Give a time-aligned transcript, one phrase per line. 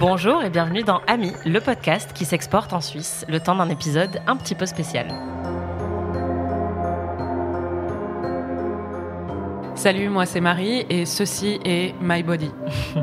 [0.00, 4.22] Bonjour et bienvenue dans Ami, le podcast qui s'exporte en Suisse, le temps d'un épisode
[4.26, 5.08] un petit peu spécial.
[9.74, 12.50] Salut, moi c'est Marie et ceci est My Body.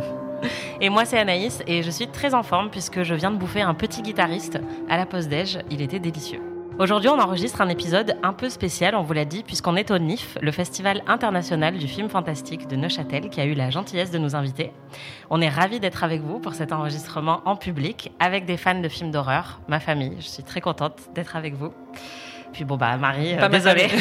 [0.81, 3.61] Et moi c'est Anaïs et je suis très en forme puisque je viens de bouffer
[3.61, 6.41] un petit guitariste à la pause déj, il était délicieux.
[6.79, 9.97] Aujourd'hui, on enregistre un épisode un peu spécial, on vous l'a dit, puisqu'on est au
[9.97, 14.19] NIF, le Festival international du film fantastique de Neuchâtel, qui a eu la gentillesse de
[14.19, 14.71] nous inviter.
[15.31, 18.87] On est ravis d'être avec vous pour cet enregistrement en public, avec des fans de
[18.89, 20.17] films d'horreur, ma famille.
[20.19, 21.73] Je suis très contente d'être avec vous.
[22.53, 23.87] Puis bon, bah, Marie, euh, désolée.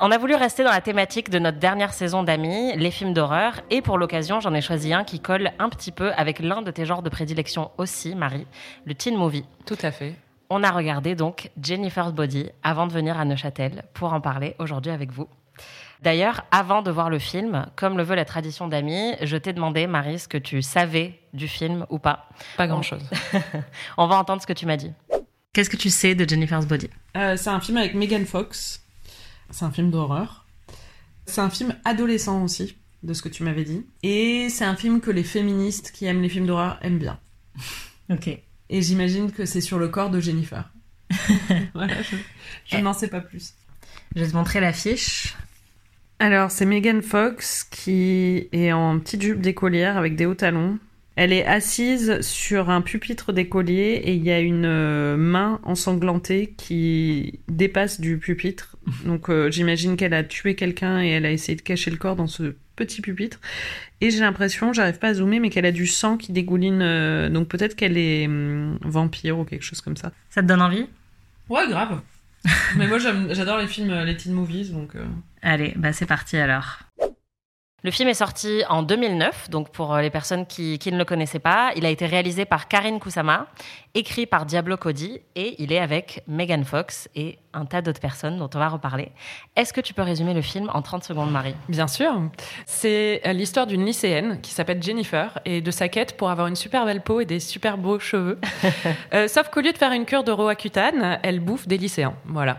[0.00, 3.62] On a voulu rester dans la thématique de notre dernière saison d'amis, les films d'horreur,
[3.70, 6.70] et pour l'occasion, j'en ai choisi un qui colle un petit peu avec l'un de
[6.70, 8.46] tes genres de prédilection aussi, Marie,
[8.84, 9.46] le teen movie.
[9.64, 10.14] Tout à fait.
[10.54, 14.92] On a regardé donc Jennifer's Body avant de venir à Neuchâtel pour en parler aujourd'hui
[14.92, 15.26] avec vous.
[16.02, 19.86] D'ailleurs, avant de voir le film, comme le veut la tradition d'amis, je t'ai demandé,
[19.86, 22.28] Marie, ce que tu savais du film ou pas.
[22.58, 23.02] Pas grand-chose.
[23.96, 24.92] On va entendre ce que tu m'as dit.
[25.54, 26.90] Qu'est-ce que tu sais de Jennifer's Body?
[27.16, 28.82] Euh, C'est un film avec Megan Fox.
[29.48, 30.44] C'est un film d'horreur.
[31.24, 33.86] C'est un film adolescent aussi, de ce que tu m'avais dit.
[34.02, 37.18] Et c'est un film que les féministes qui aiment les films d'horreur aiment bien.
[38.10, 38.38] Ok.
[38.72, 40.72] Et j'imagine que c'est sur le corps de Jennifer.
[41.74, 41.94] voilà,
[42.64, 43.52] je, n'en sais pas plus.
[44.16, 45.36] Je vais te montrer l'affiche.
[46.18, 50.78] Alors, c'est Megan Fox qui est en petite jupe d'écolière avec des hauts talons.
[51.16, 56.54] Elle est assise sur un pupitre d'écolier et il y a une euh, main ensanglantée
[56.56, 58.78] qui dépasse du pupitre.
[59.04, 62.16] Donc euh, j'imagine qu'elle a tué quelqu'un et elle a essayé de cacher le corps
[62.16, 63.38] dans ce petit pupitre.
[64.00, 66.80] Et j'ai l'impression, j'arrive pas à zoomer, mais qu'elle a du sang qui dégouline.
[66.82, 70.12] euh, donc peut-être qu'elle est hum, vampire ou quelque chose comme ça.
[70.30, 70.86] Ça te donne envie?
[71.48, 72.00] Ouais, grave.
[72.76, 74.96] mais moi j'adore les films, les teen movies, donc...
[74.96, 75.04] euh,
[75.42, 76.80] Allez, bah c'est parti alors.
[77.84, 81.04] Le film est sorti en 2009, donc pour euh, les personnes qui, qui ne le
[81.04, 83.48] connaissaient pas, il a été réalisé par Karine Kusama,
[83.94, 88.38] écrit par Diablo Cody, et il est avec Megan Fox et un tas d'autres personnes
[88.38, 89.10] dont on va reparler.
[89.56, 91.54] Est-ce que tu peux résumer le film en 30 secondes, Marie?
[91.68, 92.12] Bien sûr.
[92.66, 96.56] C'est euh, l'histoire d'une lycéenne qui s'appelle Jennifer et de sa quête pour avoir une
[96.56, 98.38] super belle peau et des super beaux cheveux.
[99.14, 102.14] Euh, sauf qu'au lieu de faire une cure de Roaccutane, elle bouffe des lycéens.
[102.24, 102.58] Voilà.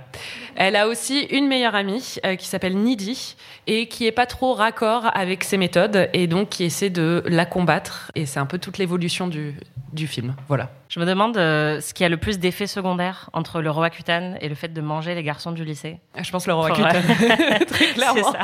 [0.56, 4.54] Elle a aussi une meilleure amie euh, qui s'appelle Nidhi et qui est pas trop
[4.54, 8.12] raccord avec ses méthodes et donc qui essaie de la combattre.
[8.16, 9.56] Et c'est un peu toute l'évolution du,
[9.94, 10.36] du film.
[10.48, 10.70] Voilà.
[10.94, 14.48] Je me demande euh, ce qui a le plus d'effets secondaires entre le Roaccutane et
[14.48, 16.00] le fait de manger les garçons du lycée.
[16.22, 17.02] Je pense le Roaccutane.
[17.68, 18.22] Très clairement.
[18.32, 18.44] C'est ça.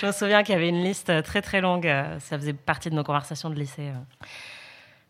[0.00, 1.86] Je me souviens qu'il y avait une liste très très longue.
[1.86, 3.90] euh, Ça faisait partie de nos conversations de lycée.
[3.90, 4.24] euh.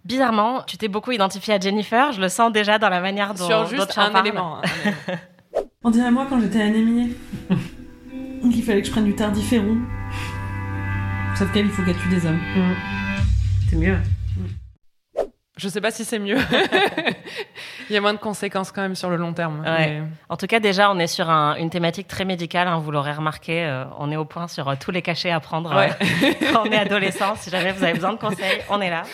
[0.05, 2.11] Bizarrement, tu t'es beaucoup identifié à Jennifer.
[2.11, 4.27] Je le sens déjà dans la manière dont, Sur dont juste tu en un parles.
[4.27, 4.61] élément.
[5.85, 7.17] On dirait moi quand j'étais anémiée.
[8.51, 9.77] qu'il fallait que je prenne du tardiféron.
[11.37, 12.41] Sauf qu'elle, il faut qu'elle tue des hommes.
[13.71, 13.99] C'est mieux.
[15.57, 16.37] Je sais pas si c'est mieux.
[17.89, 19.61] il y a moins de conséquences quand même sur le long terme.
[19.61, 20.01] Ouais.
[20.01, 22.69] Mais- En tout cas, déjà, on est sur un- une thématique très médicale.
[22.69, 23.65] hein, vous l'aurez remarqué.
[23.65, 25.89] euh, on est au point sur euh, tous les cachets à prendre euh,
[26.53, 27.37] quand on est adolescent.
[27.37, 29.05] Si jamais vous avez besoin de conseils, on est là.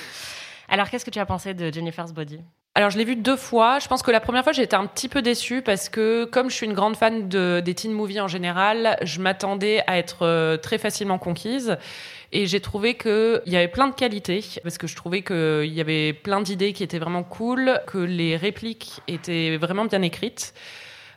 [0.68, 2.40] Alors, qu'est-ce que tu as pensé de Jennifer's Body?
[2.74, 3.78] Alors, je l'ai vu deux fois.
[3.80, 6.48] Je pense que la première fois, j'ai été un petit peu déçue parce que, comme
[6.48, 10.22] je suis une grande fan de, des teen movies en général, je m'attendais à être
[10.22, 11.76] euh, très facilement conquise.
[12.32, 15.82] Et j'ai trouvé qu'il y avait plein de qualités, parce que je trouvais qu'il y
[15.82, 20.54] avait plein d'idées qui étaient vraiment cool, que les répliques étaient vraiment bien écrites.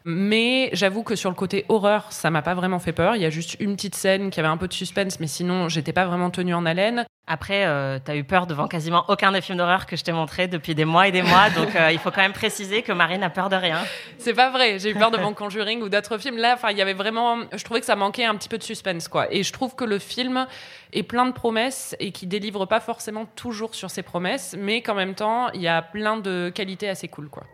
[0.07, 3.15] Mais j'avoue que sur le côté horreur, ça m'a pas vraiment fait peur.
[3.15, 5.67] Il y a juste une petite scène qui avait un peu de suspense, mais sinon,
[5.67, 7.05] j'étais pas vraiment tenue en haleine.
[7.25, 10.11] Après, euh, tu as eu peur devant quasiment aucun des films d'horreur que je t'ai
[10.11, 11.49] montré depuis des mois et des mois.
[11.49, 13.79] Donc, euh, il faut quand même préciser que Marine a peur de rien.
[14.19, 14.77] C'est pas vrai.
[14.77, 16.37] J'ai eu peur devant Conjuring ou d'autres films.
[16.37, 17.39] Là, enfin, il y avait vraiment.
[17.51, 19.33] Je trouvais que ça manquait un petit peu de suspense, quoi.
[19.33, 20.45] Et je trouve que le film
[20.93, 24.93] est plein de promesses et qui délivre pas forcément toujours sur ses promesses, mais qu'en
[24.93, 27.45] même temps, il y a plein de qualités assez cool, quoi.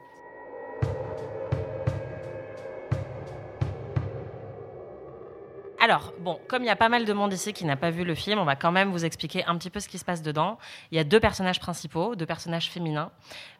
[5.83, 8.03] Alors, bon, comme il y a pas mal de monde ici qui n'a pas vu
[8.03, 10.21] le film, on va quand même vous expliquer un petit peu ce qui se passe
[10.21, 10.59] dedans.
[10.91, 13.09] Il y a deux personnages principaux, deux personnages féminins.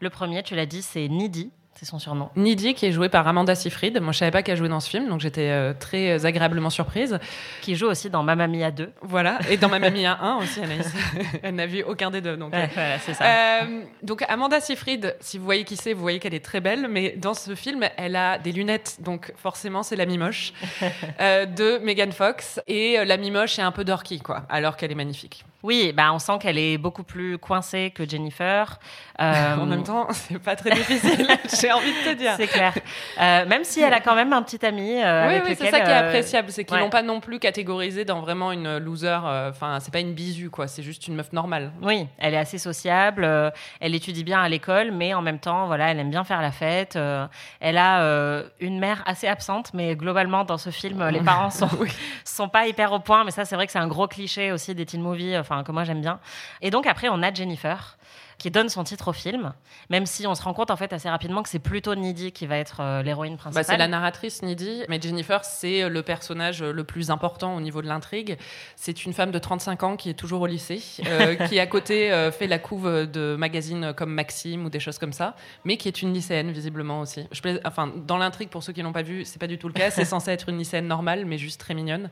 [0.02, 2.30] Le premier, tu l'as dit, c'est Nidhi, c'est son surnom.
[2.36, 4.00] Nidhi, qui est jouée par Amanda Seyfried.
[4.02, 6.70] Moi, je savais pas qu'elle jouait dans ce film, donc j'étais euh, très euh, agréablement
[6.70, 7.18] surprise.
[7.62, 8.92] qui joue aussi dans Mamma Mia 2.
[9.02, 9.40] Voilà.
[9.50, 10.94] Et dans ma mamie à 1 aussi, Anaïs.
[11.44, 12.54] Elle n'a vu aucun des deux, donc.
[12.54, 13.24] Ouais, voilà, c'est ça.
[13.26, 16.88] Euh, donc Amanda Seyfried, si vous voyez qui c'est, vous voyez qu'elle est très belle,
[16.90, 20.54] mais dans ce film, elle a des lunettes, donc forcément c'est la mimoche
[21.22, 24.92] euh, de Megan Fox, et euh, la mimoche est un peu dorky, quoi, alors qu'elle
[24.92, 25.46] est magnifique.
[25.64, 28.80] Oui, bah on sent qu'elle est beaucoup plus coincée que Jennifer.
[29.22, 31.28] Euh, en même temps, c'est pas très difficile,
[31.62, 32.34] j'ai envie de te dire.
[32.38, 32.74] C'est clair.
[33.22, 34.94] Euh, même si elle a quand même un petit ami.
[35.00, 36.82] Euh, oui, avec oui, c'est ça qui est euh, appréciable, c'est qu'ils ouais.
[36.82, 39.20] l'ont pas non plus catégorisée dans vraiment une loser.
[39.24, 40.68] euh, Enfin, c'est pas une bisu, quoi.
[40.68, 41.72] C'est juste une meuf normale.
[41.84, 45.68] Oui, elle est assez sociable, euh, elle étudie bien à l'école, mais en même temps,
[45.68, 46.96] voilà, elle aime bien faire la fête.
[46.96, 47.28] euh,
[47.60, 51.70] elle a euh, une mère assez absente, mais globalement, dans ce film, les parents sont,
[51.80, 51.90] Oui.
[52.26, 53.24] sont pas hyper au point.
[53.24, 55.72] Mais ça, c'est vrai que c'est un gros cliché aussi des teen movies, enfin, que
[55.72, 56.20] moi j'aime bien.
[56.62, 57.98] Et donc, après, on a Jennifer
[58.38, 59.54] qui donne son titre au film,
[59.92, 62.48] même si on se rend compte en fait assez rapidement que c'est plutôt Needy qui
[62.48, 63.66] va être euh, l'héroïne Bah, principale.
[63.66, 67.88] c'est la narratrice Nidhi, mais Jennifer, c'est le personnage le plus important au niveau de
[67.88, 68.40] l'intrigue.
[68.76, 72.12] C'est une femme de 35 ans qui est toujours au lycée, euh, qui à côté
[72.12, 75.88] euh, fait la couve de magazines comme Maxime ou des choses comme ça, mais qui
[75.88, 77.28] est une lycéenne visiblement aussi.
[77.32, 79.68] Je plais- enfin, dans l'intrigue, pour ceux qui l'ont pas vu, c'est pas du tout
[79.68, 79.92] le cas.
[79.92, 82.10] C'est censé être une lycéenne normale, mais juste très mignonne.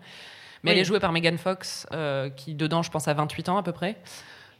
[0.63, 3.57] Mais elle est jouée par Megan Fox, euh, qui dedans, je pense, a 28 ans
[3.57, 3.97] à peu près.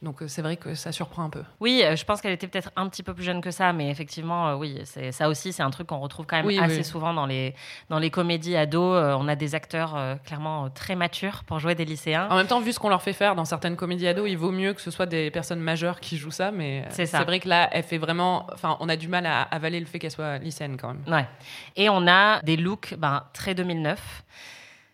[0.02, 1.42] Donc euh, c'est vrai que ça surprend un peu.
[1.60, 3.90] Oui, euh, je pense qu'elle était peut-être un petit peu plus jeune que ça, mais
[3.90, 6.84] effectivement, oui, c'est ça aussi, c'est un truc qu'on retrouve quand même Oui, assez oui.
[6.84, 7.54] souvent dans les
[7.90, 8.96] dans les comédies ados.
[9.18, 12.28] On a des acteurs euh, clairement très matures pour jouer des lycéens.
[12.30, 14.52] En même temps, vu ce qu'on leur fait faire dans certaines comédies ados, il vaut
[14.52, 16.50] mieux que ce soit des personnes majeures qui jouent ça.
[16.50, 18.46] Mais c'est vrai que là, elle fait vraiment.
[18.54, 21.02] Enfin, on a du mal à avaler le fait qu'elle soit lycéenne quand même.
[21.14, 21.26] Ouais.
[21.76, 24.22] Et on a des looks ben, très 2009.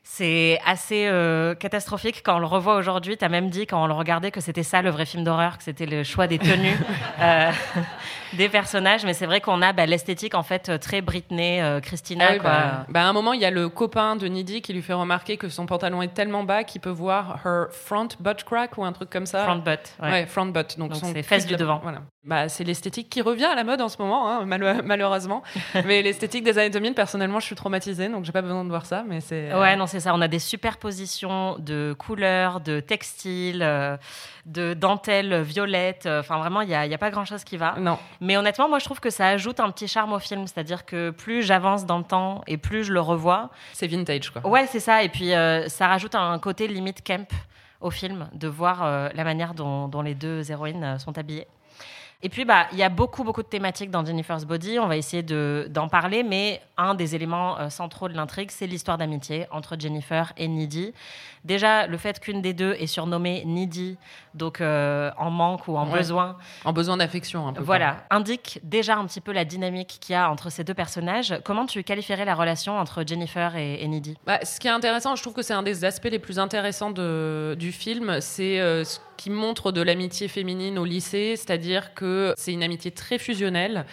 [0.08, 3.16] C'est assez euh, catastrophique quand on le revoit aujourd'hui.
[3.16, 5.58] Tu as même dit quand on le regardait que c'était ça le vrai film d'horreur,
[5.58, 6.76] que c'était le choix des tenues
[7.20, 7.50] euh,
[8.34, 9.04] des personnages.
[9.04, 12.26] Mais c'est vrai qu'on a bah, l'esthétique en fait très Britney, euh, Christina.
[12.28, 12.50] Ah oui, quoi.
[12.50, 14.92] bah, bah, à un moment, il y a le copain de Nidhi qui lui fait
[14.92, 18.84] remarquer que son pantalon est tellement bas qu'il peut voir her front butt crack ou
[18.84, 19.42] un truc comme ça.
[19.42, 19.80] Front butt.
[20.02, 20.10] ouais.
[20.10, 20.78] Ouais, front butt.
[20.78, 21.80] Donc, Donc c'est fesses du de- devant.
[21.82, 22.02] Voilà.
[22.22, 25.42] Bah, c'est l'esthétique qui revient à la mode en ce moment, hein, mal- malheureusement.
[25.84, 28.84] mais l'esthétique des années 2000, personnellement, je suis traumatisée, donc j'ai pas besoin de voir
[28.86, 29.04] ça.
[29.06, 29.50] Mais c'est.
[29.52, 30.14] euh, Ouais, non, c'est ça.
[30.14, 33.96] On a des superpositions de couleurs, de textiles, euh,
[34.44, 36.04] de dentelles violettes.
[36.04, 37.76] Euh, Enfin, vraiment, il n'y a, y a pas grand-chose qui va.
[37.78, 37.98] Non.
[38.20, 40.46] Mais honnêtement, moi, je trouve que ça ajoute un petit charme au film.
[40.46, 43.50] C'est-à-dire que plus j'avance dans le temps et plus je le revois.
[43.72, 44.46] C'est vintage, quoi.
[44.46, 45.02] Ouais, c'est ça.
[45.02, 47.26] Et puis, euh, ça rajoute un côté limite camp
[47.80, 51.46] au film, de voir euh, la manière dont, dont les deux héroïnes sont habillées.
[52.22, 54.78] Et puis, bah, il y a beaucoup, beaucoup de thématiques dans Jennifer's Body.
[54.78, 58.66] On va essayer de- d'en parler, mais un des éléments euh, centraux de l'intrigue, c'est
[58.66, 60.94] l'histoire d'amitié entre Jennifer et Needy.
[61.44, 63.98] Déjà, le fait qu'une des deux est surnommée Needy,
[64.34, 65.98] donc euh, en manque ou en Ouais.
[65.98, 67.62] besoin, En besoin d'affection, un peu.
[67.62, 71.34] voilà, indique déjà un petit peu la dynamique qu'il y a entre ces deux personnages.
[71.44, 74.16] Comment tu qualifierais la relation entre Jennifer et, et Needy?
[74.26, 76.90] Bah, ce qui est intéressant, je trouve que c'est un des aspects les plus intéressants
[76.90, 82.34] de- du film, c'est euh, ce qui montre de l'amitié féminine au lycée, c'est-à-dire que
[82.36, 83.86] c'est une amitié très fusionnelle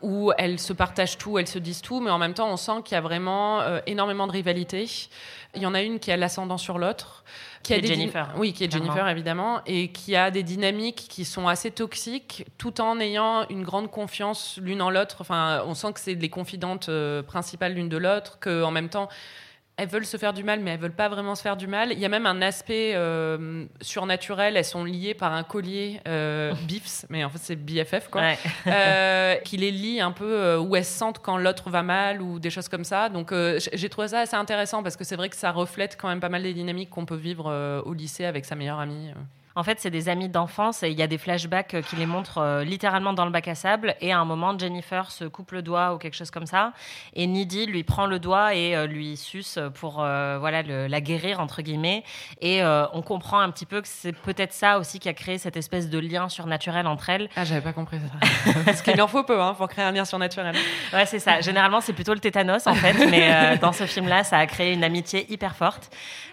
[0.00, 2.82] où elles se partagent tout, elles se disent tout, mais en même temps, on sent
[2.84, 4.88] qu'il y a vraiment euh, énormément de rivalité.
[5.56, 7.24] Il y en a une qui a l'ascendant sur l'autre.
[7.64, 8.86] Qui est a des dy- Jennifer, Oui, qui est clairement.
[8.86, 13.64] Jennifer, évidemment, et qui a des dynamiques qui sont assez toxiques, tout en ayant une
[13.64, 15.16] grande confiance l'une en l'autre.
[15.20, 19.08] Enfin, on sent que c'est les confidentes euh, principales l'une de l'autre, qu'en même temps,
[19.78, 21.92] elles veulent se faire du mal, mais elles veulent pas vraiment se faire du mal.
[21.92, 24.56] Il y a même un aspect euh, surnaturel.
[24.56, 28.38] Elles sont liées par un collier euh, BIFs, mais en fait c'est BFF quoi, Ouais.
[28.66, 32.20] euh, qui les lie un peu euh, où elles se sentent quand l'autre va mal
[32.20, 33.08] ou des choses comme ça.
[33.08, 33.32] Donc
[33.72, 36.28] j'ai trouvé ça assez intéressant parce que c'est vrai que ça reflète quand même pas
[36.28, 39.12] mal des dynamiques qu'on peut vivre au lycée avec sa meilleure amie.
[39.58, 42.06] En fait, c'est des amis d'enfance et il y a des flashbacks euh, qui les
[42.06, 43.96] montrent euh, littéralement dans le bac à sable.
[44.00, 46.72] Et à un moment, Jennifer se coupe le doigt ou quelque chose comme ça.
[47.14, 51.00] Et Needy lui prend le doigt et euh, lui suce pour euh, voilà, le- la
[51.00, 52.04] guérir, entre guillemets.
[52.40, 55.38] Et euh, on comprend un petit peu que c'est peut-être ça aussi qui a créé
[55.38, 57.28] cette espèce de lien surnaturel entre elles.
[57.34, 58.52] Ah, j'avais pas compris ça.
[58.64, 60.54] parce qu'il en faut peu hein, pour créer un lien surnaturel.
[60.92, 61.40] Ouais, c'est ça.
[61.40, 62.94] Généralement, c'est plutôt le tétanos, en fait.
[63.10, 65.90] Mais euh, dans ce film-là, ça a créé une amitié hyper forte.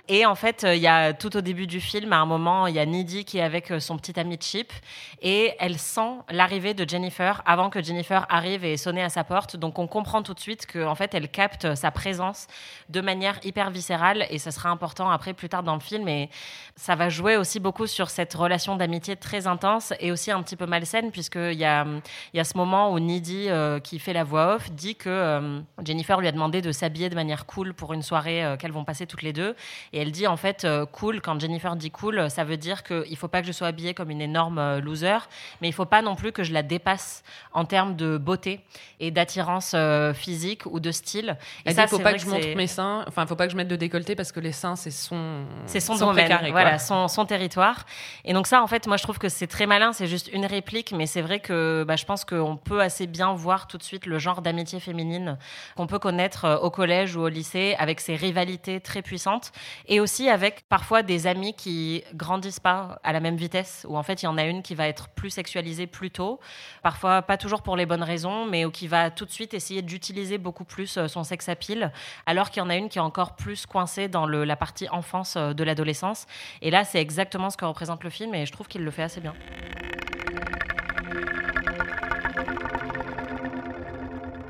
[0.07, 2.75] Et en fait, il y a tout au début du film, à un moment, il
[2.75, 2.85] y a
[3.23, 4.73] Qui est avec euh, son petit ami Chip.
[5.21, 9.55] Et elle sent l'arrivée de Jennifer avant que Jennifer arrive et sonne à sa porte.
[9.55, 12.47] Donc, on comprend tout de suite qu'en fait, elle capte sa présence
[12.89, 14.25] de manière hyper viscérale.
[14.29, 16.07] Et ça sera important après, plus tard dans le film.
[16.09, 16.29] Et
[16.75, 20.55] ça va jouer aussi beaucoup sur cette relation d'amitié très intense et aussi un petit
[20.55, 21.85] peu malsaine, puisqu'il y a,
[22.33, 25.59] y a ce moment où Needy, euh, qui fait la voix off, dit que euh,
[25.85, 29.07] Jennifer lui a demandé de s'habiller de manière cool pour une soirée qu'elles vont passer
[29.07, 29.55] toutes les deux.
[29.93, 33.17] Et elle dit en fait cool, quand Jennifer dit cool, ça veut dire qu'il ne
[33.17, 35.17] faut pas que je sois habillée comme une énorme euh, loser,
[35.61, 37.23] mais il ne faut pas non plus que je la dépasse
[37.53, 38.61] en termes de beauté
[38.99, 41.37] et d'attirance euh, physique ou de style.
[41.65, 43.03] Et ça, dit, faut c'est pas que je montre mes seins.
[43.07, 45.45] Enfin, faut pas que je mette de décolleté parce que les seins, c'est son.
[45.65, 47.85] c'est son, son domaine, précaré, voilà, son, son territoire.
[48.23, 49.93] Et donc ça, en fait, moi, je trouve que c'est très malin.
[49.93, 53.33] C'est juste une réplique, mais c'est vrai que bah, je pense qu'on peut assez bien
[53.33, 55.37] voir tout de suite le genre d'amitié féminine
[55.75, 59.51] qu'on peut connaître euh, au collège ou au lycée, avec ces rivalités très puissantes,
[59.87, 62.84] et aussi avec parfois des amis qui grandissent pas.
[63.03, 65.09] À la même vitesse, où en fait il y en a une qui va être
[65.09, 66.39] plus sexualisée plus tôt,
[66.83, 70.37] parfois pas toujours pour les bonnes raisons, mais qui va tout de suite essayer d'utiliser
[70.37, 71.91] beaucoup plus son sex appeal,
[72.25, 75.37] alors qu'il y en a une qui est encore plus coincée dans la partie enfance
[75.37, 76.27] de l'adolescence.
[76.61, 79.03] Et là, c'est exactement ce que représente le film, et je trouve qu'il le fait
[79.03, 79.33] assez bien.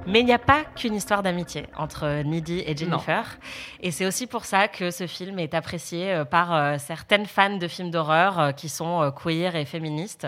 [0.07, 3.39] Mais il n'y a pas qu'une histoire d'amitié entre Needy et Jennifer.
[3.81, 7.57] Et c'est aussi pour ça que ce film est apprécié euh, par euh, certaines fans
[7.57, 10.27] de films d'horreur euh, qui sont queer et féministes.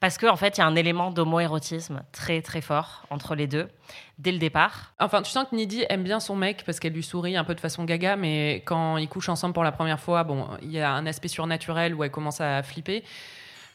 [0.00, 3.46] Parce qu'en en fait, il y a un élément d'homo-érotisme très très fort entre les
[3.46, 3.68] deux
[4.18, 4.94] dès le départ.
[4.98, 7.54] Enfin, tu sens que Needy aime bien son mec parce qu'elle lui sourit un peu
[7.54, 10.80] de façon gaga, mais quand ils couchent ensemble pour la première fois, bon, il y
[10.80, 13.04] a un aspect surnaturel où elle commence à flipper.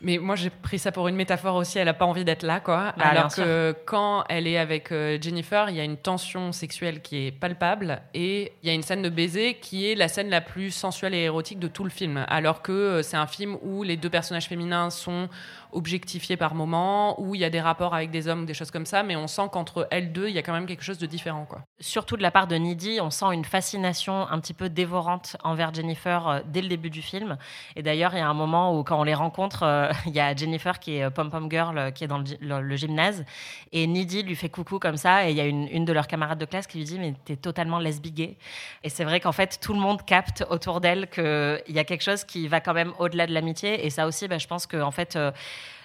[0.03, 1.79] Mais moi, j'ai pris ça pour une métaphore aussi.
[1.79, 2.93] Elle n'a pas envie d'être là, quoi.
[2.97, 7.01] Bah, Alors que quand elle est avec euh, Jennifer, il y a une tension sexuelle
[7.01, 10.29] qui est palpable et il y a une scène de baiser qui est la scène
[10.29, 12.25] la plus sensuelle et érotique de tout le film.
[12.27, 15.29] Alors que euh, c'est un film où les deux personnages féminins sont
[15.71, 18.85] objectifiés par moment, où il y a des rapports avec des hommes, des choses comme
[18.85, 21.05] ça, mais on sent qu'entre elles deux, il y a quand même quelque chose de
[21.07, 21.61] différent, quoi.
[21.79, 25.73] Surtout de la part de Needy, on sent une fascination un petit peu dévorante envers
[25.73, 27.37] Jennifer euh, dès le début du film.
[27.75, 29.63] Et d'ailleurs, il y a un moment où quand on les rencontre
[30.05, 32.75] il y a Jennifer qui est euh, Pom Pom Girl euh, qui est dans le,
[32.75, 33.25] gymnase.
[33.71, 35.27] Et Needy lui fait coucou comme ça.
[35.27, 37.35] Et il y a une, de leurs camarades de classe qui lui dit mais t'es
[37.35, 38.37] totalement lesbiguée
[38.83, 42.03] et c'est vrai qu'en fait tout le monde capte autour d'elle qu'il y a quelque
[42.03, 43.85] chose qui va quand même au-delà de l'amitié.
[43.85, 45.31] Et ça aussi bah, je pense que en fait euh,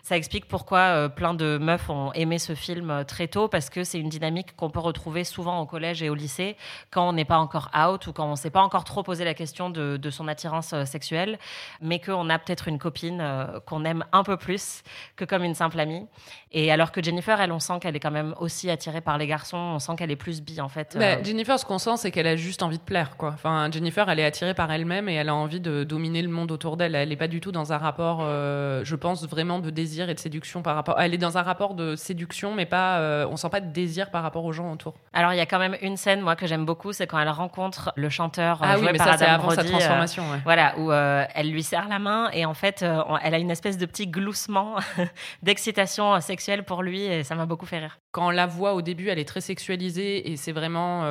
[0.08, 3.68] ça explique pourquoi euh, plein de meufs ont aimé ce film euh, très tôt, parce
[3.68, 6.56] que c'est une dynamique qu'on peut retrouver souvent au collège et au lycée,
[6.90, 9.26] quand on n'est pas encore out ou quand on ne s'est pas encore trop posé
[9.26, 11.38] la question de, son attirance euh, sexuelle,
[11.82, 13.22] mais qu'on a peut-être une copine
[13.66, 14.82] qu'on aime un peu plus
[15.16, 16.06] que comme une simple amie.
[16.52, 19.26] Et alors que Jennifer, elle, on sent qu'elle est quand même aussi attirée par les
[19.26, 20.96] garçons, on sent qu'elle est plus bi en fait.
[20.98, 23.32] Bah, Jennifer, ce qu'on sent, c'est qu'elle a juste envie de plaire, quoi.
[23.34, 26.50] Enfin, Jennifer, elle est attirée par elle-même et elle a envie de dominer le monde
[26.50, 26.94] autour d'elle.
[26.94, 30.18] Elle n'est pas du tout dans un rapport, je pense, vraiment de désir et de
[30.18, 31.00] séduction par rapport.
[31.00, 32.98] Elle est dans un rapport de séduction, mais pas.
[32.98, 34.94] Euh, on sent pas de désir par rapport aux gens autour.
[35.12, 37.28] Alors il y a quand même une scène moi que j'aime beaucoup, c'est quand elle
[37.30, 38.60] rencontre le chanteur.
[38.62, 40.22] Ah oui, mais ça c'est avant sa transformation.
[40.24, 42.84] Euh, voilà, où euh, elle lui serre la main et en fait
[43.22, 44.76] elle a une espèce de petit gloussement
[45.42, 47.98] d'excitation sexuelle pour lui et ça m'a beaucoup fait rire.
[48.12, 51.04] Quand on la voit au début, elle est très sexualisée et c'est vraiment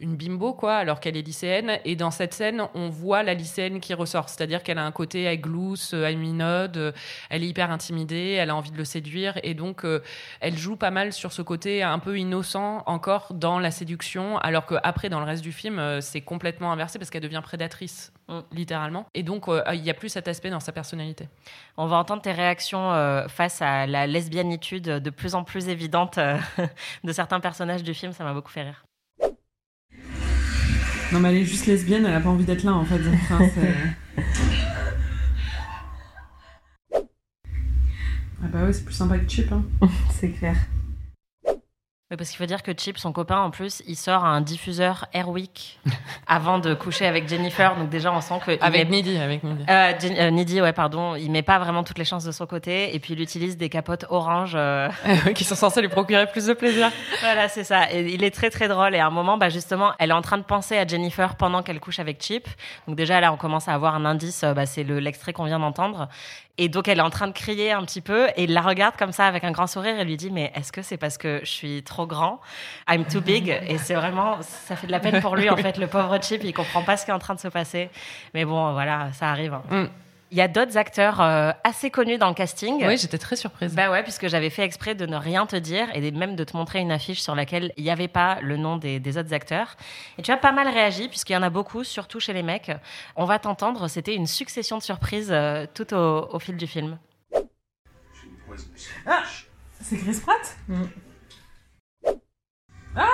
[0.00, 1.78] une bimbo quoi, alors qu'elle est lycéenne.
[1.84, 5.22] Et dans cette scène, on voit la lycéenne qui ressort, c'est-à-dire qu'elle a un côté
[5.22, 6.94] elle glousse, elle minode,
[7.30, 10.02] elle est hyper intimidée, elle a envie de le séduire et donc euh,
[10.40, 14.66] elle joue pas mal sur ce côté un peu innocent encore dans la séduction alors
[14.66, 18.40] qu'après dans le reste du film euh, c'est complètement inversé parce qu'elle devient prédatrice mm.
[18.52, 21.28] littéralement et donc euh, il n'y a plus cet aspect dans sa personnalité.
[21.76, 22.92] On va entendre tes réactions
[23.28, 26.18] face à la lesbianitude de plus en plus évidente
[27.04, 28.84] de certains personnages du film, ça m'a beaucoup fait rire.
[31.12, 32.98] Non mais elle est juste lesbienne, elle a pas envie d'être là en fait.
[38.44, 39.52] Ah bah ouais, c'est plus sympa que Chip.
[39.52, 39.62] Hein.
[40.10, 40.56] c'est clair.
[42.16, 45.80] Parce qu'il faut dire que Chip, son copain, en plus, il sort un diffuseur Airwick
[46.26, 47.76] avant de coucher avec Jennifer.
[47.76, 48.62] Donc déjà, on sent que...
[48.62, 49.64] Avec Needy, avec Needy.
[49.68, 51.14] Euh, euh ouais, pardon.
[51.16, 52.94] Il met pas vraiment toutes les chances de son côté.
[52.94, 54.52] Et puis, il utilise des capotes orange...
[54.54, 54.88] Euh,
[55.34, 56.90] qui sont censées lui procurer plus de plaisir.
[57.20, 57.92] voilà, c'est ça.
[57.92, 58.94] Et il est très, très drôle.
[58.94, 61.62] Et à un moment, bah, justement, elle est en train de penser à Jennifer pendant
[61.62, 62.46] qu'elle couche avec Chip.
[62.86, 64.44] Donc déjà, là, on commence à avoir un indice.
[64.54, 66.08] Bah, c'est l'extrait qu'on vient d'entendre.
[66.58, 68.94] Et donc, elle est en train de crier un petit peu et il la regarde
[68.96, 71.40] comme ça avec un grand sourire et lui dit Mais est-ce que c'est parce que
[71.42, 72.40] je suis trop grand?
[72.88, 75.78] I'm too big Et c'est vraiment, ça fait de la peine pour lui, en fait,
[75.78, 77.88] le pauvre Chip, il comprend pas ce qui est en train de se passer.
[78.34, 79.54] Mais bon, voilà, ça arrive.
[79.54, 79.62] Hein.
[79.70, 79.88] Mm.
[80.32, 82.82] Il y a d'autres acteurs euh, assez connus dans le casting.
[82.86, 83.74] Oui, j'étais très surprise.
[83.74, 86.56] Bah ouais, puisque j'avais fait exprès de ne rien te dire et même de te
[86.56, 89.76] montrer une affiche sur laquelle il n'y avait pas le nom des, autres acteurs.
[90.16, 92.72] Et tu as pas mal réagi, puisqu'il y en a beaucoup, surtout chez les mecs.
[93.14, 96.98] On va t'entendre, c'était une succession de surprises euh, tout au, fil du film.
[99.04, 99.24] Ah
[99.82, 100.82] C'est Chris Pratt mm.
[102.96, 103.06] Ah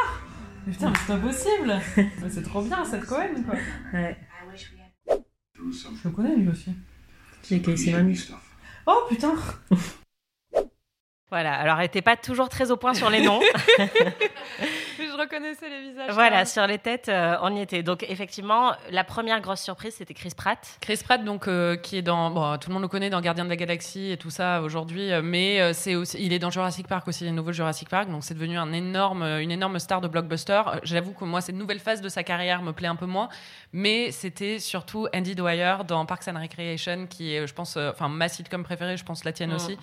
[0.65, 1.81] mais Putain, mais c'est impossible
[2.31, 3.57] C'est trop bien, cette Cohen, quoi
[3.93, 4.17] Ouais.
[4.57, 6.71] Je le connais, lui aussi.
[8.87, 9.35] Oh putain
[11.31, 13.41] Voilà, alors elle n'était pas toujours très au point sur les noms.
[15.19, 16.11] reconnaissais les visages.
[16.13, 17.83] Voilà, sur les têtes, euh, on y était.
[17.83, 20.79] Donc effectivement, la première grosse surprise, c'était Chris Pratt.
[20.81, 23.45] Chris Pratt, donc euh, qui est dans, bon, tout le monde le connaît dans Gardien
[23.45, 26.87] de la Galaxie et tout ça aujourd'hui, euh, mais c'est aussi, il est dans Jurassic
[26.87, 30.09] Park aussi, le nouveau Jurassic Park, donc c'est devenu un énorme, une énorme star de
[30.09, 30.63] blockbuster.
[30.83, 33.29] J'avoue que moi, cette nouvelle phase de sa carrière me plaît un peu moins,
[33.73, 38.29] mais c'était surtout Andy Dwyer dans Parks and Recreation, qui est, je pense, enfin ma
[38.29, 39.57] sitcom préférée, je pense la tienne mm.
[39.57, 39.79] aussi.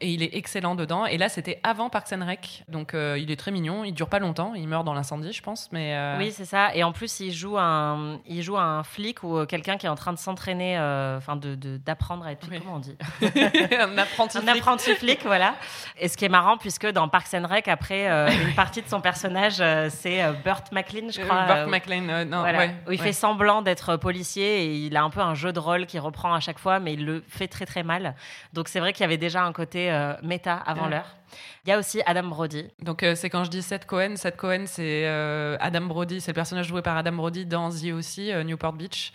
[0.00, 1.06] Et il est excellent dedans.
[1.06, 2.64] Et là, c'était avant Parks and Rec.
[2.68, 3.84] Donc, euh, il est très mignon.
[3.84, 4.54] Il dure pas longtemps.
[4.54, 5.68] Il meurt dans l'incendie, je pense.
[5.72, 6.74] Mais euh, Oui, c'est ça.
[6.74, 9.96] Et en plus, il joue un, il joue un flic ou quelqu'un qui est en
[9.96, 12.48] train de s'entraîner, enfin, de, d'apprendre à être.
[12.48, 12.96] Comment on dit
[13.78, 15.54] Un apprenti un apprenti flic, voilà.
[15.98, 19.00] Et ce qui est marrant, puisque dans Parks and Rec, après, une partie de son
[19.00, 21.44] personnage, c'est Burt McLean, je crois.
[21.44, 22.44] Burt McLean, non.
[22.88, 25.86] où il fait semblant d'être policier et il a un peu un jeu de rôle
[25.86, 28.14] qui reprend à chaque fois, mais il le fait très très mal.
[28.52, 31.16] Donc c'est vrai qu'il y avait déjà un côté euh, méta avant l'heure.
[31.64, 32.68] Il y a aussi Adam Brody.
[32.80, 36.32] Donc euh, c'est quand je dis Seth Cohen, Seth Cohen c'est euh, Adam Brody, c'est
[36.32, 39.12] le personnage joué par Adam Brody dans The aussi, Newport Beach.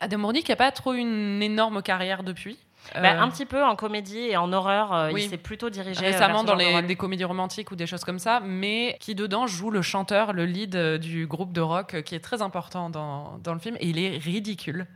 [0.00, 2.58] Adam Brody qui n'a pas trop une énorme carrière depuis.
[2.94, 6.10] Bah, un petit peu en comédie et en horreur, euh, il s'est plutôt dirigé euh,
[6.10, 9.70] récemment dans les, des comédies romantiques ou des choses comme ça, mais qui dedans joue
[9.70, 13.54] le chanteur, le lead euh, du groupe de rock qui est très important dans, dans
[13.54, 14.86] le film et il est ridicule.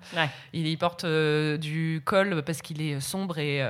[0.53, 3.64] Il y porte du col parce qu'il est sombre et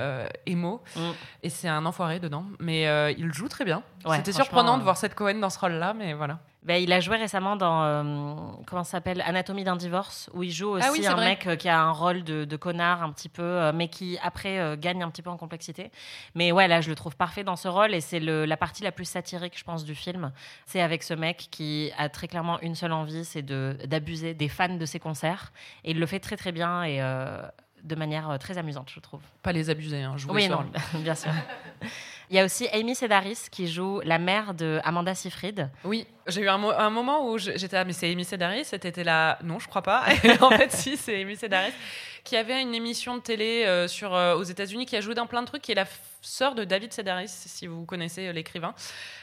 [0.45, 0.99] émo mm.
[1.43, 2.83] et c'est un enfoiré dedans, mais
[3.17, 3.83] il joue très bien.
[4.11, 6.39] C'était surprenant de voir cette Cohen dans ce rôle-là, mais voilà.
[6.65, 8.33] Bah, il a joué récemment dans euh,
[8.65, 11.79] comment s'appelle Anatomie d'un divorce où il joue ah aussi un mec euh, qui a
[11.79, 15.29] un rôle de, connard un petit peu euh, mais qui après gagne un petit peu
[15.29, 15.91] en complexité.
[16.33, 18.91] Mais ouais là je le trouve parfait dans ce rôle et c'est la partie la
[18.91, 20.31] plus satirique je pense du film.
[20.65, 24.49] C'est avec ce mec qui a très clairement une seule envie c'est de d'abuser des
[24.49, 25.53] fans de ses concerts
[25.83, 26.99] et il le fait très très bien et
[27.83, 29.21] de manière très amusante je trouve.
[29.45, 31.31] Pas les abuser hein, je Oui non bien sûr.
[32.31, 35.69] Il y a aussi Amy Sedaris qui joue la mère de Amanda Seyfried.
[35.83, 39.37] Oui, j'ai eu un, un, moment où j'étais ah mais c'est Amy Sedaris, c'était là
[39.43, 40.03] non je crois pas.
[40.41, 41.73] en fait si c'est Amy Sedaris
[42.25, 45.27] qui avait une émission de télé euh, sur euh, aux États-Unis qui a joué dans
[45.27, 45.85] plein de trucs qui est la
[46.21, 48.73] sœur de David Sedaris si vous connaissez euh, l'écrivain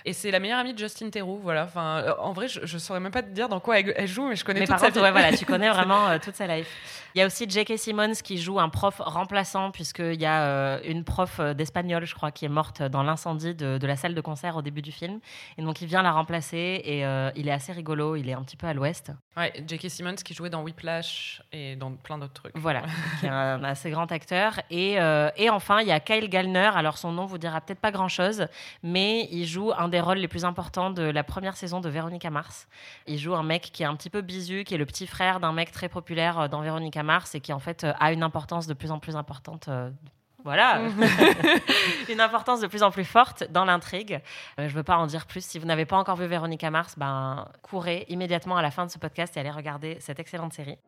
[0.05, 3.01] et c'est la meilleure amie de Justin Theroux voilà enfin en vrai je, ne saurais
[3.01, 5.01] même pas te dire dans quoi elle, joue mais je connais toute sa vie.
[5.01, 6.69] Ouais, voilà tu connais vraiment toute sa life.
[7.15, 7.77] Il y a aussi J.K.
[7.77, 9.71] Simmons qui joue un prof remplaçant,
[10.13, 13.55] puisqu'il y a euh, une prof euh, d'espagnol, je crois, qui est morte dans l'incendie
[13.55, 15.21] de, la salle de concert au début du film.
[15.59, 18.17] Et donc, il vient la remplacer et euh, il est assez rigolo.
[18.17, 19.13] Il est un petit peu à l'ouest.
[19.37, 19.89] Ouais, J.K.
[19.89, 22.57] Simmons qui jouait dans Whiplash et dans plein d'autres trucs.
[22.57, 22.83] Voilà,
[23.21, 24.61] qui est un assez grand acteur.
[24.71, 24.93] Et,
[25.37, 26.71] et enfin, il y a Kyle Gallner.
[26.75, 28.47] Alors, son nom vous dira peut-être pas grand-chose,
[28.83, 32.29] mais il joue un des rôles les plus importants de la première saison de Véronica
[32.31, 32.69] Mars.
[33.07, 35.41] Il joue un mec qui est un petit peu bisu, qui est le petit frère
[35.41, 38.67] d'un mec très populaire dans Véronica Mars et qui en fait euh, a une importance
[38.67, 39.91] de plus en plus importante euh,
[40.45, 40.81] voilà,
[42.09, 44.21] une importance de plus en plus forte dans l'intrigue.
[44.59, 45.45] Euh, je ne veux pas en dire plus.
[45.45, 48.91] Si vous n'avez pas encore vu Véronica Mars, ben, courez immédiatement à la fin de
[48.91, 50.79] ce podcast et allez regarder cette excellente série.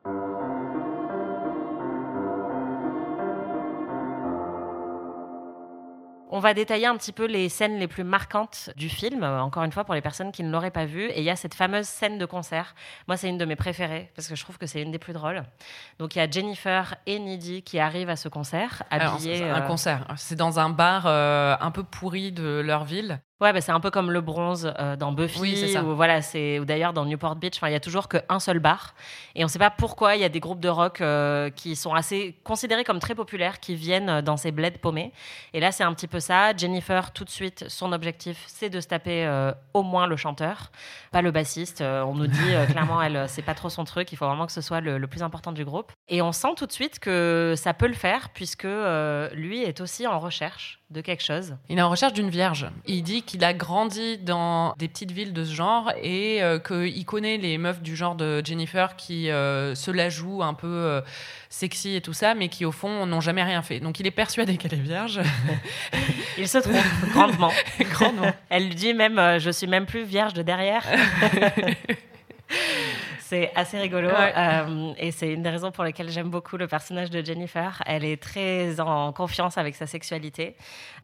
[6.36, 9.62] On va détailler un petit peu les scènes les plus marquantes du film, euh, encore
[9.62, 11.04] une fois pour les personnes qui ne l'auraient pas vu.
[11.10, 12.74] Et il y a cette fameuse scène de concert.
[13.06, 15.12] Moi, c'est une de mes préférées parce que je trouve que c'est une des plus
[15.12, 15.44] drôles.
[16.00, 19.44] Donc il y a Jennifer et Nidhi qui arrivent à ce concert, habillés.
[19.44, 20.08] un euh, concert.
[20.16, 23.20] C'est dans un bar euh, un peu pourri de leur ville.
[23.40, 25.40] Ouais, bah, c'est un peu comme le bronze euh, dans Buffy.
[25.40, 25.82] Oui, c'est ça.
[25.82, 28.94] Ou, voilà, c'est, ou d'ailleurs dans Newport Beach, il y a toujours qu'un seul bar.
[29.34, 31.74] Et on ne sait pas pourquoi il y a des groupes de rock euh, qui
[31.74, 35.12] sont assez considérés comme très populaires, qui viennent euh, dans ces bleds paumés.
[35.52, 36.56] Et là, c'est un petit peu ça.
[36.56, 39.28] Jennifer, tout de suite, son objectif, c'est de se taper
[39.72, 40.70] au moins le chanteur,
[41.10, 41.80] pas le bassiste.
[41.80, 44.12] on nous dit clairement, elle, c'est pas trop son truc.
[44.12, 45.92] Il faut vraiment que ce soit le, le, plus important du groupe.
[46.08, 48.66] Et on sent tout de suite que ça peut le faire, puisque
[49.32, 51.56] lui est aussi en recherche de quelque chose.
[51.68, 52.66] Il est en recherche d'une vierge.
[52.86, 57.04] Il dit qu'il a grandi dans des petites villes de ce genre et euh, qu'il
[57.04, 61.00] connaît les meufs du genre de Jennifer qui euh, se la jouent un peu euh,
[61.50, 63.80] sexy et tout ça, mais qui au fond n'ont jamais rien fait.
[63.80, 65.20] Donc il est persuadé qu'elle est vierge.
[66.38, 66.76] il se trompe
[67.12, 67.52] grandement.
[67.80, 68.32] grandement.
[68.48, 70.84] Elle lui dit même Je suis même plus vierge de derrière.
[73.34, 74.10] C'est assez rigolo.
[74.10, 77.82] Euh, et c'est une des raisons pour lesquelles j'aime beaucoup le personnage de Jennifer.
[77.84, 80.54] Elle est très en confiance avec sa sexualité.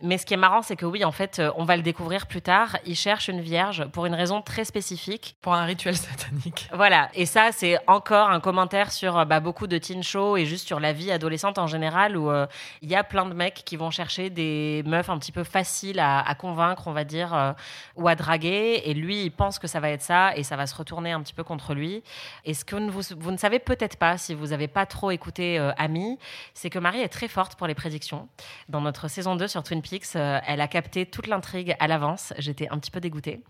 [0.00, 2.40] Mais ce qui est marrant, c'est que oui, en fait, on va le découvrir plus
[2.40, 2.76] tard.
[2.86, 5.36] Il cherche une vierge pour une raison très spécifique.
[5.42, 6.68] Pour un rituel satanique.
[6.72, 7.08] Voilà.
[7.14, 10.78] Et ça, c'est encore un commentaire sur bah, beaucoup de teen shows et juste sur
[10.78, 12.46] la vie adolescente en général où euh,
[12.80, 15.98] il y a plein de mecs qui vont chercher des meufs un petit peu faciles
[15.98, 17.52] à, convaincre, on va dire, euh,
[17.96, 18.82] ou à draguer.
[18.84, 21.20] Et lui, il pense que ça va être ça et ça va se retourner un
[21.22, 22.04] petit peu contre lui.
[22.44, 25.58] Et ce que vous, vous ne savez peut-être pas, si vous n'avez pas trop écouté
[25.58, 26.18] euh, Ami,
[26.54, 28.28] c'est que Marie est très forte pour les prédictions.
[28.68, 32.32] Dans notre saison 2 sur Twin Peaks, euh, elle a capté toute l'intrigue à l'avance.
[32.38, 33.40] J'étais un petit peu dégoûtée.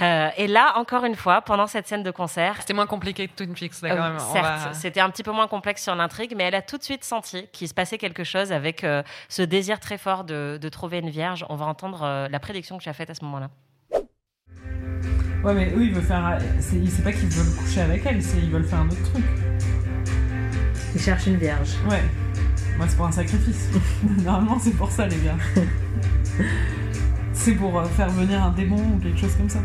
[0.00, 2.56] Euh, et là, encore une fois, pendant cette scène de concert...
[2.60, 4.18] C'était moins compliqué que Twin Peaks, là, quand même.
[4.18, 7.04] certes, c'était un petit peu moins complexe sur l'intrigue, mais elle a tout de suite
[7.04, 8.86] senti qu'il se passait quelque chose avec
[9.28, 11.44] ce désir très fort de, de, trouver une vierge.
[11.48, 13.50] On va entendre la prédiction que tu as faite à ce moment-là.
[15.44, 16.38] Ouais, mais eux, ils veulent faire.
[16.72, 19.24] Il sait pas qu'ils veulent coucher avec elle, ils veulent faire un autre truc.
[20.94, 21.74] Ils cherchent une vierge.
[21.88, 22.02] Ouais.
[22.76, 23.68] Moi, c'est pour un sacrifice.
[24.24, 25.36] Normalement, c'est pour ça, les gars.
[27.32, 29.60] c'est pour euh, faire venir un démon ou quelque chose comme ça.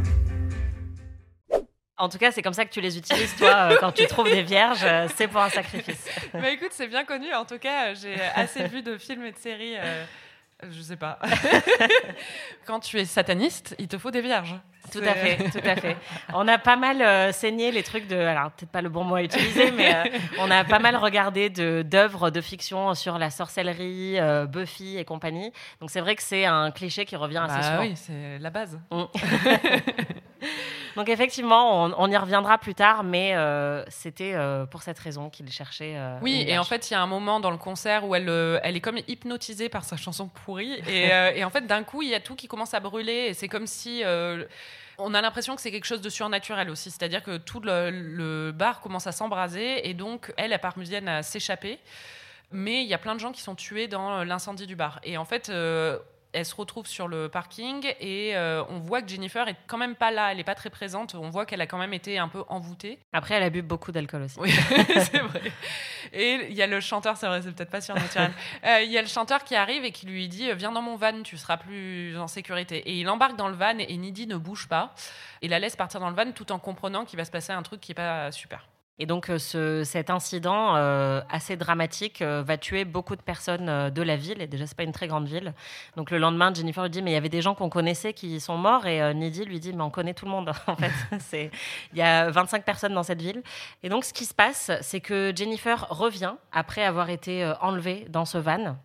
[1.97, 4.29] En tout cas, c'est comme ça que tu les utilises, toi, euh, quand tu trouves
[4.29, 6.07] des vierges, euh, c'est pour un sacrifice.
[6.33, 7.33] Bah écoute, c'est bien connu.
[7.33, 9.75] En tout cas, j'ai assez vu de films et de séries.
[10.69, 11.19] Je sais pas.
[12.65, 14.55] quand tu es sataniste, il te faut des vierges.
[14.91, 15.97] Tout à fait, tout à fait.
[16.33, 19.23] On a pas mal saigné les trucs de, alors peut-être pas le bon mot à
[19.23, 24.17] utiliser, mais on a pas mal regardé d'œuvres de, fiction sur la sorcellerie,
[24.47, 25.51] Buffy et compagnie.
[25.79, 27.81] Donc c'est vrai que c'est un cliché qui revient assez bah souvent.
[27.81, 28.79] Oui, c'est la base.
[28.89, 29.03] Mm.
[30.99, 35.49] Donc effectivement, on, y reviendra plus tard, mais euh, c'était euh, pour cette raison qu'il
[35.49, 35.93] cherchait.
[35.95, 38.27] Euh, oui, et en fait, il y a un moment dans le concert où elle,
[38.63, 42.15] elle est comme hypnotisée par sa chanson pourrie, et, en fait, d'un coup, il y
[42.15, 44.03] a tout qui commence à brûler, et c'est comme si
[44.97, 48.81] on a l'impression que c'est quelque chose de surnaturel aussi, c'est-à-dire que tout le, bar
[48.81, 51.79] commence à s'embraser, et donc elle, la parmusienne, à s'échapper.
[52.51, 54.99] Mais il y a plein de gens qui sont tués dans l'incendie du bar.
[55.03, 55.49] Et en fait,
[56.33, 59.95] elle se retrouve sur le parking et euh, on voit que Jennifer est quand même
[59.95, 61.15] pas là, elle est pas très présente.
[61.15, 62.99] On voit qu'elle a quand même été un peu envoûtée.
[63.13, 64.39] Après, elle a bu beaucoup d'alcool aussi.
[64.39, 64.51] Oui,
[65.11, 65.41] c'est vrai.
[66.13, 68.31] Et il y a le chanteur, c'est vrai, c'est peut-être pas surnaturel.
[68.65, 70.95] Euh, il y a le chanteur qui arrive et qui lui dit Viens dans mon
[70.95, 72.77] van, tu seras plus en sécurité.
[72.77, 74.93] Et il embarque dans le van et Nidhi ne bouge pas.
[75.41, 77.63] Il la laisse partir dans le van tout en comprenant qu'il va se passer un
[77.63, 78.67] truc qui est pas super.
[78.99, 83.89] Et donc euh, ce, cet incident euh, assez dramatique euh, va tuer beaucoup de personnes
[83.89, 84.41] de la ville.
[84.41, 85.53] Et déjà, c'est pas une très grande ville.
[85.95, 88.39] Donc le lendemain, Jennifer lui dit mais il y avait des gens qu'on connaissait qui
[88.41, 88.85] sont morts.
[88.85, 90.51] Et Nidhi lui dit mais on connaît tout le monde.
[90.67, 91.51] en fait,
[91.93, 93.41] il y a 25 personnes dans cette ville.
[93.83, 98.25] Et donc ce qui se passe, c'est que Jennifer revient après avoir été enlevée dans
[98.25, 98.75] ce van.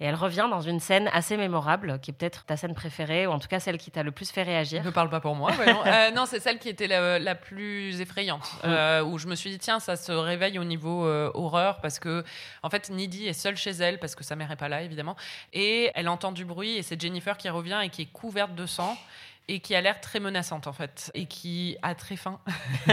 [0.00, 3.30] Et elle revient dans une scène assez mémorable, qui est peut-être ta scène préférée, ou
[3.30, 4.84] en tout cas celle qui t'a le plus fait réagir.
[4.84, 5.50] Ne parle pas pour moi.
[5.86, 9.58] Euh, non, c'est celle qui était la, plus effrayante, euh, où je me suis dit,
[9.58, 12.24] tiens, ça se réveille au niveau euh, horreur, parce que,
[12.62, 15.16] en fait, Nidhi est seule chez elle, parce que sa mère est pas là, évidemment,
[15.52, 18.66] et elle entend du bruit, et c'est Jennifer qui revient et qui est couverte de
[18.66, 18.96] sang
[19.48, 22.40] et qui a l'air très menaçante en fait et qui a très faim.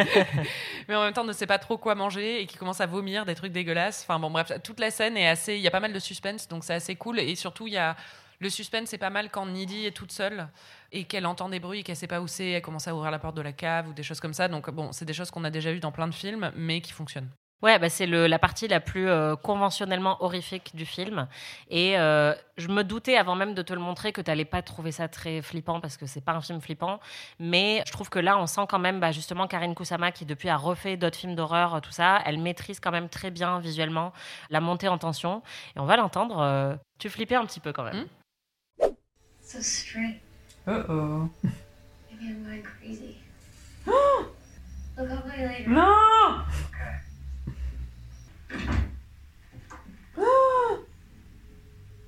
[0.88, 3.26] Mais en même temps ne sait pas trop quoi manger et qui commence à vomir
[3.26, 4.04] des trucs dégueulasses.
[4.04, 6.48] Enfin bon bref toute la scène est assez il y a pas mal de suspense
[6.48, 7.20] donc c'est assez cool.
[7.20, 7.96] Et surtout il y a
[8.40, 10.48] le suspense c'est pas mal quand Nidhi est toute seule
[10.92, 13.12] et qu'elle entend des bruits et qu'elle sait pas où c'est elle commence à ouvrir
[13.12, 14.48] la porte de la cave ou des choses comme ça.
[14.48, 16.92] Donc bon c'est des choses qu'on a déjà vues dans plein de films mais qui
[16.92, 17.30] fonctionnent
[17.62, 21.28] Ouais, bah c'est la partie la plus euh, conventionnellement horrifique du film.
[21.70, 24.62] Et euh, je me doutais avant même de te le montrer que tu n'allais pas
[24.64, 27.00] trouver ça très flippant parce que c'est pas un film flippant.
[27.40, 30.50] Mais je trouve que là, on sent quand même bah, justement Karine Kusama qui depuis
[30.50, 32.22] a refait d'autres films d'horreur, tout ça.
[32.26, 34.12] Elle maîtrise quand même très bien visuellement
[34.50, 35.44] la montée en tension.
[35.76, 36.40] Et on va l'entendre.
[36.40, 38.06] Euh, tu flippais un petit peu quand même.
[38.80, 38.92] Hmm?
[39.44, 39.60] So
[40.68, 41.30] Oh oh.
[41.44, 43.18] Maybe I'm going crazy.
[43.86, 45.68] Look, later.
[45.68, 45.98] Non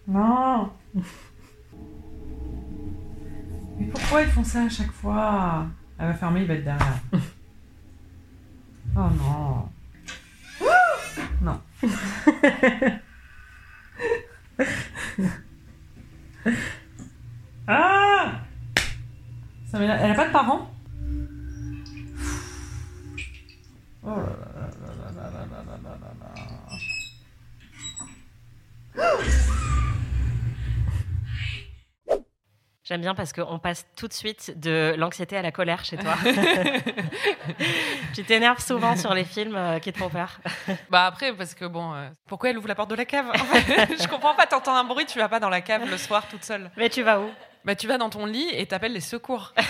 [0.08, 0.72] Non
[3.78, 5.66] Mais pourquoi ils font ça à chaque fois
[5.98, 7.00] Elle va fermer, il va être derrière.
[8.96, 9.70] Oh non
[11.42, 11.60] Non
[17.68, 18.42] Ah
[19.66, 20.70] ça Elle a pas de parents
[24.04, 26.23] Oh là là là là là là là là là
[32.84, 36.16] J'aime bien parce qu'on passe tout de suite de l'anxiété à la colère chez toi.
[38.14, 40.38] tu t'énerves souvent sur les films euh, qui te font peur.
[40.90, 44.08] bah après, parce que bon, euh, pourquoi elle ouvre la porte de la cave Je
[44.10, 46.70] comprends pas, t'entends un bruit, tu vas pas dans la cave le soir toute seule.
[46.76, 47.30] Mais tu vas où?
[47.64, 49.54] Bah tu vas dans ton lit et t'appelles les secours.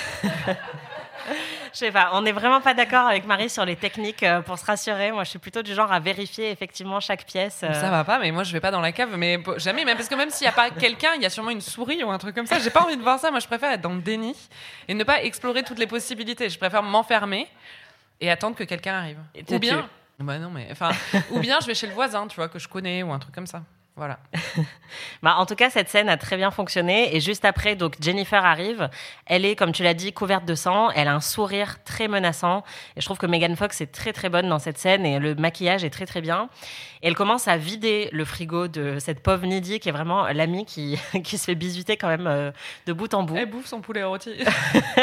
[1.74, 4.60] Je sais pas, on n'est vraiment pas d'accord avec Marie sur les techniques euh, pour
[4.60, 5.12] se rassurer.
[5.12, 7.58] Moi, je suis plutôt du genre à vérifier effectivement chaque pièce.
[7.62, 10.08] Ça va pas, mais moi, je vais pas dans la cave, mais jamais, même parce
[10.08, 12.18] que même s'il y a pas quelqu'un, il y a sûrement une souris ou un
[12.20, 12.60] truc comme ça.
[12.60, 13.32] J'ai pas envie de voir ça.
[13.32, 14.36] Moi, je préfère être dans le déni
[14.88, 16.48] et ne pas explorer toutes les possibilités.
[16.48, 17.48] Je préfère m'enfermer
[18.22, 19.18] et attendre que quelqu'un arrive.
[19.50, 20.92] ou bien, bah non, mais enfin,
[21.32, 23.34] ou bien je vais chez le voisin, tu vois, que je connais ou un truc
[23.34, 23.64] comme ça.
[23.96, 24.18] Voilà.
[25.22, 27.16] bah, en tout cas, cette scène a très bien fonctionné.
[27.16, 28.90] Et juste après, donc Jennifer arrive.
[29.28, 30.90] Elle est, comme tu l'as dit, couverte de sang.
[30.92, 32.64] Elle a un sourire très menaçant.
[32.96, 35.36] Et je trouve que Megan Fox est très très bonne dans cette scène et le
[35.36, 36.50] maquillage est très très bien.
[37.04, 40.66] Et elle commence à vider le frigo de cette pauvre Nidhi qui est vraiment l'amie
[40.66, 42.52] qui, qui se fait bisuter quand même euh,
[42.88, 43.36] de bout en bout.
[43.36, 44.32] Elle bouffe son poulet rôti.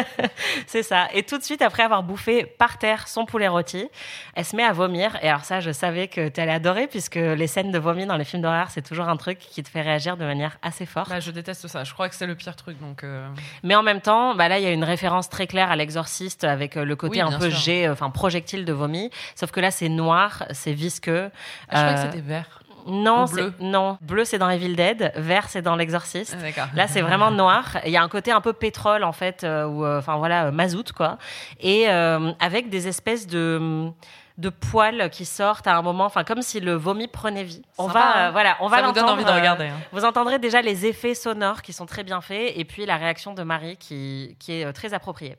[0.66, 1.08] C'est ça.
[1.14, 3.86] Et tout de suite, après avoir bouffé par terre son poulet rôti,
[4.34, 5.16] elle se met à vomir.
[5.22, 8.16] Et alors ça, je savais que tu allais adorer puisque les scènes de vomi dans
[8.16, 11.08] les films d'horreur, c'est toujours un truc qui te fait réagir de manière assez forte.
[11.08, 11.84] Bah, je déteste ça.
[11.84, 12.80] Je crois que c'est le pire truc.
[12.80, 13.28] Donc euh.
[13.62, 16.44] Mais en même temps, bah, là, il y a une référence très claire à l'exorciste
[16.44, 19.10] avec euh, le côté un peu jet, enfin projectile de vomi.
[19.34, 21.30] Sauf que là, c'est noir, c'est visqueux.
[21.68, 22.60] Ah, je crois que c'était vert.
[22.86, 23.98] Non, bleu non.
[24.00, 25.12] Bleu, c'est dans Evil Dead.
[25.16, 26.36] Vert, c'est dans L'Exorciste.
[26.56, 27.76] Ah, Là, c'est vraiment noir.
[27.84, 31.18] Il y a un côté un peu pétrole, en fait, ou enfin voilà, mazout, quoi.
[31.60, 33.92] Et avec des espèces de
[34.40, 37.62] de poils qui sortent à un moment, enfin comme si le vomi prenait vie.
[37.78, 38.30] On va, hein.
[38.30, 39.66] voilà, on va Ça vous donne envie de regarder.
[39.66, 39.78] Hein.
[39.92, 43.34] Vous entendrez déjà les effets sonores qui sont très bien faits, et puis la réaction
[43.34, 45.36] de Marie qui, qui est très appropriée.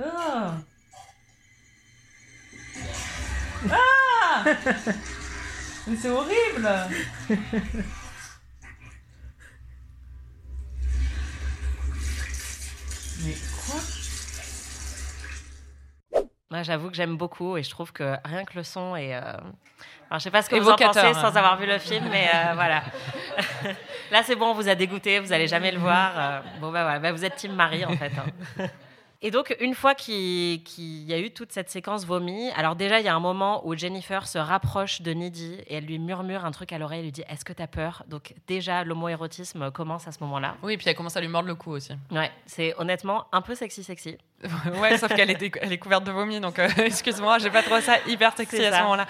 [0.00, 0.54] Ah
[3.70, 4.44] Ah
[5.86, 6.68] Mais c'est horrible
[13.24, 13.34] Mais
[16.50, 19.14] Moi, j'avoue que j'aime beaucoup et je trouve que rien que le son est.
[19.14, 19.20] Euh...
[20.10, 22.28] Alors, je sais pas ce que vous en pensez sans avoir vu le film, mais
[22.34, 22.82] euh, voilà.
[24.10, 26.12] Là, c'est bon, on vous a dégoûté, vous allez jamais le voir.
[26.16, 26.40] Euh.
[26.60, 28.12] Bon, bah voilà, bah, vous êtes Team Marie en fait.
[28.58, 28.66] Hein.
[29.20, 33.04] Et donc, une fois qu'il y a eu toute cette séquence vomi, alors déjà, il
[33.04, 36.52] y a un moment où Jennifer se rapproche de Nidhi et elle lui murmure un
[36.52, 38.04] truc à l'oreille, elle lui dit Est-ce que tu as peur?
[38.06, 40.56] Donc, déjà, l'homoérotisme commence à ce moment-là.
[40.62, 41.94] Oui, et puis elle commence à lui mordre le cou aussi.
[42.12, 44.18] Ouais, c'est honnêtement un peu sexy-sexy.
[44.80, 47.80] ouais, sauf qu'elle est, elle est couverte de vomi, donc euh, excuse-moi, j'ai pas trouvé
[47.80, 49.06] ça hyper sexy à ce moment-là.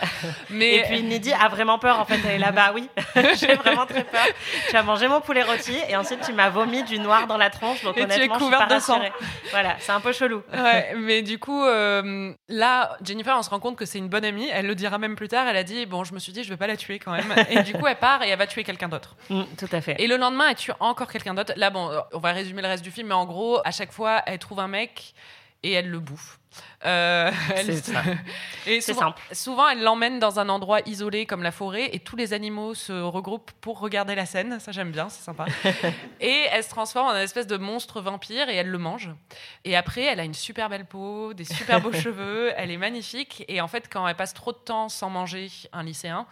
[0.49, 0.77] Mais...
[0.77, 2.89] Et puis Nidhi a vraiment peur, en fait, elle est là-bas, oui,
[3.35, 4.27] j'ai vraiment très peur.
[4.71, 7.51] Tu as mangé mon poulet rôti et ensuite tu m'as vomi du noir dans la
[7.51, 9.01] tronche, donc et honnêtement, tu es couverte de sang.
[9.51, 10.43] Voilà, c'est un peu chelou.
[10.53, 14.25] Ouais, mais du coup, euh, là, Jennifer, on se rend compte que c'est une bonne
[14.25, 14.49] amie.
[14.51, 15.47] Elle le dira même plus tard.
[15.47, 17.35] Elle a dit Bon, je me suis dit, je vais pas la tuer quand même.
[17.51, 19.17] Et du coup, elle part et elle va tuer quelqu'un d'autre.
[19.31, 19.97] Mm, tout à fait.
[19.99, 21.53] Et le lendemain, elle tue encore quelqu'un d'autre.
[21.57, 24.23] Là, bon, on va résumer le reste du film, mais en gros, à chaque fois,
[24.27, 25.15] elle trouve un mec
[25.63, 26.39] et elle le bouffe.
[26.85, 27.31] Euh,
[28.65, 29.23] c'est souvent, simple.
[29.33, 32.93] souvent, elle l'emmène dans un endroit isolé comme la forêt et tous les animaux se
[32.93, 34.61] regroupent pour regarder la scène.
[34.61, 35.47] Ça, j'aime bien, c'est sympa.
[36.21, 39.11] et elle se transforme en une espèce de monstre vampire et elle le mange.
[39.65, 43.45] Et après, elle a une super belle peau, des super beaux cheveux, elle est magnifique.
[43.49, 46.27] Et en fait, quand elle passe trop de temps sans manger un lycéen,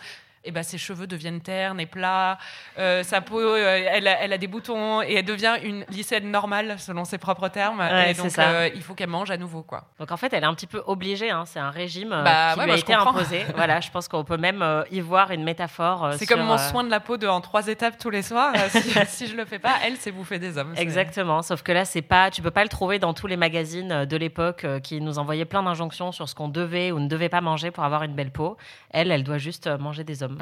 [0.47, 2.39] et ben, ses cheveux deviennent ternes et plats,
[2.79, 6.31] euh, sa peau, euh, elle, a, elle, a, des boutons et elle devient une lycéenne
[6.31, 7.83] normale selon ses propres termes.
[7.83, 9.63] et donc, euh, il faut qu'elle mange à nouveau.
[9.63, 9.85] Quoi.
[9.99, 11.31] Donc en fait, elle est un petit peu obligée.
[11.31, 11.45] Hein.
[11.47, 13.45] C'est un régime bah, qui lui a été imposé.
[13.57, 16.11] voilà, je pense qu'on peut même y voir une métaphore.
[16.17, 18.55] c'est comme mon soin de la peau de, en trois étapes tous les soirs.
[18.71, 20.75] si, si, je le fais pas, elle, c'est bouffer des hommes.
[20.77, 21.43] Exactement.
[21.43, 24.17] Sauf que là, c'est pas, tu peux pas le trouver dans tous les magazines de
[24.17, 27.71] l'époque qui nous envoyaient plein d'injonctions sur ce qu'on devait ou ne devait pas manger
[27.71, 28.57] pour avoir une belle peau.
[28.91, 30.36] Elle, elle doit juste manger des hommes.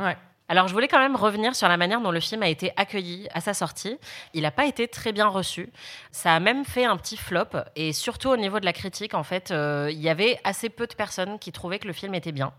[0.46, 3.28] Alors, je voulais quand même revenir sur la manière dont le film a été accueilli
[3.32, 3.96] à sa sortie.
[4.34, 5.72] Il n'a pas été très bien reçu.
[6.12, 7.48] Ça a même fait un petit flop.
[7.76, 10.86] Et surtout au niveau de la critique, en fait, euh, il y avait assez peu
[10.86, 12.52] de personnes qui trouvaient que le film était bien.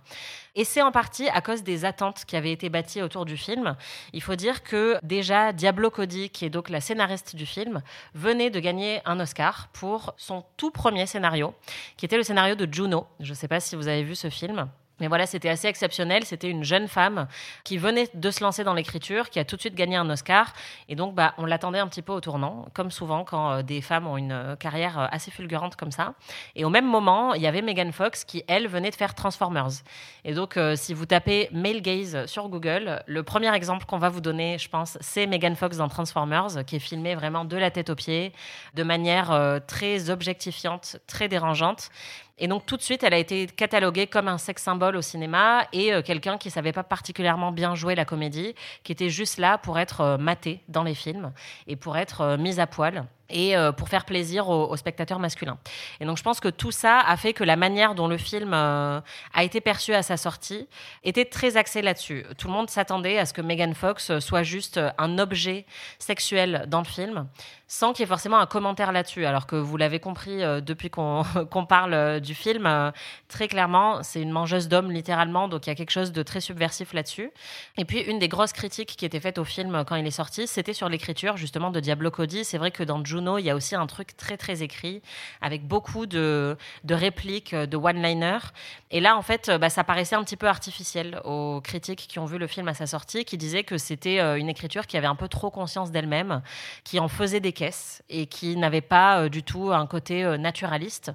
[0.55, 3.75] Et c'est en partie à cause des attentes qui avaient été bâties autour du film.
[4.13, 7.83] Il faut dire que déjà, Diablo Cody, qui est donc la scénariste du film,
[8.15, 11.53] venait de gagner un Oscar pour son tout premier scénario,
[11.97, 13.05] qui était le scénario de Juno.
[13.19, 14.67] Je ne sais pas si vous avez vu ce film.
[14.99, 16.25] Mais voilà, c'était assez exceptionnel.
[16.25, 17.27] C'était une jeune femme
[17.63, 20.53] qui venait de se lancer dans l'écriture, qui a tout de suite gagné un Oscar.
[20.87, 23.81] Et donc, bah, on l'attendait un petit peu au tournant, comme souvent quand euh, des
[23.81, 26.13] femmes ont une euh, carrière euh, assez fulgurante comme ça.
[26.55, 29.83] Et au même moment, il y avait Megan Fox qui, elle, venait de faire Transformers.
[30.23, 34.21] Et donc, si vous tapez Male Gaze sur Google, le premier exemple qu'on va vous
[34.21, 37.89] donner, je pense, c'est Megan Fox dans Transformers, qui est filmé vraiment de la tête
[37.89, 38.33] aux pieds,
[38.73, 41.89] de manière très objectifiante, très dérangeante.
[42.37, 45.67] Et donc tout de suite, elle a été cataloguée comme un sex symbole au cinéma
[45.71, 49.57] et euh, quelqu'un qui savait pas particulièrement bien jouer la comédie, qui était juste là
[49.57, 51.31] pour être euh, maté dans les films
[51.67, 55.57] et pour être euh, mise à poil et euh, pour faire plaisir aux, spectateurs masculins.
[55.99, 58.53] Et donc je pense que tout ça a fait que la manière dont le film
[58.53, 58.99] euh,
[59.33, 60.67] a été perçu à sa sortie
[61.03, 62.25] était très axée là-dessus.
[62.37, 65.65] Tout le monde s'attendait à ce que Megan Fox soit juste un objet
[65.99, 67.27] sexuel dans le film,
[67.67, 69.25] sans qu'il y ait forcément un commentaire là-dessus.
[69.25, 71.23] Alors que vous l'avez compris euh, depuis qu'on
[71.69, 72.91] parle du film,
[73.27, 76.41] très clairement, c'est une mangeuse d'hommes littéralement, donc il y a quelque chose de très
[76.41, 77.31] subversif là-dessus.
[77.77, 80.47] Et puis une des grosses critiques qui était faite au film quand il est sorti,
[80.47, 82.43] c'était sur l'écriture justement de Diablo Cody.
[82.43, 82.97] C'est vrai que dans
[83.37, 85.01] il y a aussi un truc très très écrit
[85.41, 86.57] avec beaucoup de,
[86.89, 88.51] répliques, euh, de one-liners.
[88.91, 92.25] Et là, en fait, bah, ça paraissait un petit peu artificiel aux critiques qui ont
[92.25, 95.07] vu le film à sa sortie, qui disaient que c'était euh, une écriture qui avait
[95.07, 96.41] un peu trop conscience d'elle-même,
[96.83, 101.11] qui en faisait des caisses et qui n'avait pas euh, du tout un côté naturaliste.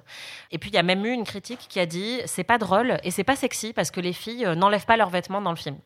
[0.51, 2.97] Et puis il y a même eu une critique qui a dit c'est pas drôle
[3.03, 5.77] et c'est pas sexy parce que les filles n'enlèvent pas leurs vêtements dans le film.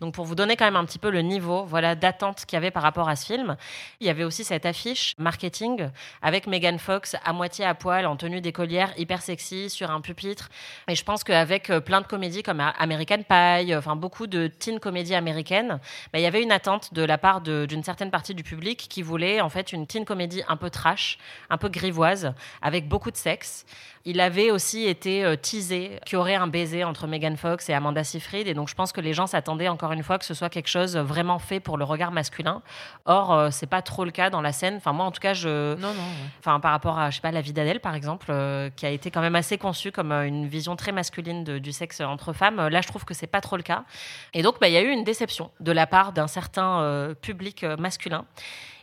[0.00, 2.58] Donc pour vous donner quand même un petit peu le niveau, voilà, d'attente qu'il y
[2.58, 3.56] avait par rapport à ce film,
[4.00, 5.63] il y avait aussi cette affiche marketing
[6.22, 10.48] avec Megan Fox à moitié à poil, en tenue d'écolière, hyper sexy, sur un pupitre.
[10.88, 14.80] Et je pense qu'avec euh, plein de comédies comme American Pie, enfin beaucoup de teen
[14.80, 15.80] comédies américaines,
[16.12, 19.02] bah, il y avait une attente de la part d'une certaine partie du public qui
[19.02, 21.18] voulait en fait une teen comédie un peu trash,
[21.50, 23.64] un peu grivoise, avec beaucoup de sexe.
[24.06, 27.72] Il avait aussi été euh, teasé qu'il y aurait un baiser entre Megan Fox et
[27.72, 28.46] Amanda Seyfried.
[28.46, 30.68] Et donc, je pense que les gens s'attendaient encore une fois que ce soit quelque
[30.68, 32.60] chose vraiment fait pour le regard masculin.
[33.06, 34.76] Or, euh, c'est pas trop le cas dans la scène.
[34.76, 35.48] Enfin, moi, en tout cas, je.
[35.78, 36.02] Non, non.
[36.40, 38.90] Enfin, par rapport à, je sais pas, la vie d'Adèle, par exemple, euh, qui a
[38.90, 42.68] été quand même assez conçue comme une vision très masculine du sexe entre femmes.
[42.68, 43.84] Là, je trouve que c'est pas trop le cas.
[44.32, 47.64] Et donc, bah, il y a eu une déception de la part d'un certain public
[47.78, 48.24] masculin.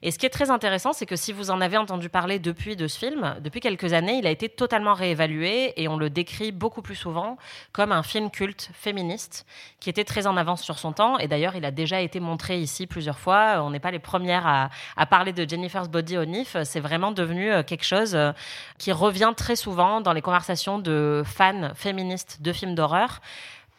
[0.03, 2.75] Et ce qui est très intéressant, c'est que si vous en avez entendu parler depuis
[2.75, 6.51] de ce film, depuis quelques années, il a été totalement réévalué et on le décrit
[6.51, 7.37] beaucoup plus souvent
[7.71, 9.45] comme un film culte féministe
[9.79, 11.19] qui était très en avance sur son temps.
[11.19, 13.61] Et d'ailleurs, il a déjà été montré ici plusieurs fois.
[13.63, 16.57] On n'est pas les premières à, parler de Jennifer's Body au NIF.
[16.63, 18.31] C'est vraiment devenu euh, quelque chose euh,
[18.77, 23.19] qui revient très souvent dans les conversations de fans féministes de films d'horreur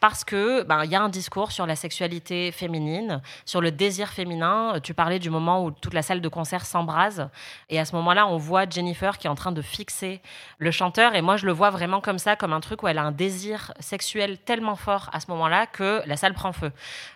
[0.03, 4.09] parce que ben il y a un discours sur la sexualité féminine, sur le désir
[4.09, 4.81] féminin.
[4.83, 7.29] Tu parlais du moment où toute la salle de concert s'embrase
[7.69, 10.21] et à ce moment-là, on voit Jennifer qui est en train de fixer
[10.57, 12.97] le chanteur et moi je le vois vraiment comme ça comme un truc où elle
[12.97, 16.73] a un désir sexuel tellement fort à ce moment-là que la salle prend feu.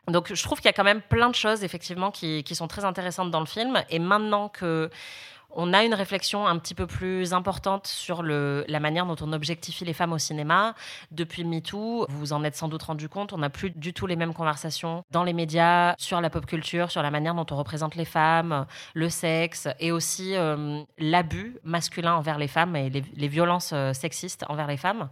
[0.07, 2.69] Donc je trouve qu'il y a quand même plein de choses effectivement qui, qui sont
[2.69, 4.89] très intéressantes dans le film et maintenant que
[5.57, 9.85] on a une réflexion un petit peu plus importante sur la manière dont on objectifie
[9.85, 10.75] les femmes au cinéma.
[11.09, 14.05] Depuis MeToo, vous vous en êtes sans doute rendu compte, on n'a plus du tout
[14.05, 17.55] les mêmes conversations dans les médias, sur la pop culture, sur la manière dont on
[17.55, 23.27] représente les femmes, le sexe et aussi euh, l'abus masculin envers les femmes et les,
[23.27, 25.09] violences euh, sexistes envers les femmes.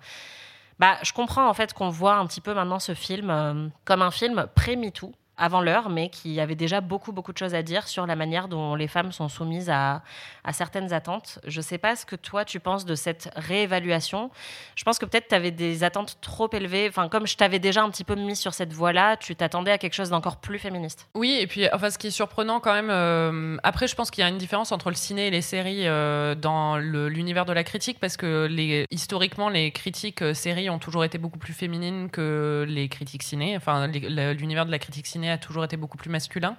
[0.77, 4.03] Bah, je comprends en fait qu'on voit un petit peu maintenant ce film euh, comme
[4.03, 7.87] un film pré-MeToo avant l'heure, mais qui avait déjà beaucoup, beaucoup de choses à dire
[7.87, 10.01] sur la manière dont les femmes sont soumises à,
[10.51, 11.39] certaines attentes.
[11.45, 14.29] Je ne sais pas ce que toi, tu penses de cette réévaluation.
[14.75, 16.87] Je pense que peut-être tu avais des attentes trop élevées.
[16.87, 19.77] Enfin, comme je t'avais déjà un petit peu mis sur cette voie-là, tu t'attendais à
[19.77, 21.07] quelque chose d'encore plus féministe.
[21.15, 24.21] Oui, et puis, enfin, ce qui est surprenant quand même, euh, après, je pense qu'il
[24.21, 27.63] y a une différence entre le ciné et les séries euh, dans l'univers de la
[27.63, 28.49] critique, parce que
[28.91, 33.57] historiquement, les critiques euh, séries ont toujours été beaucoup plus féminines que les critiques ciné.
[33.57, 36.57] Enfin, l'univers de la critique ciné a toujours été beaucoup plus masculin.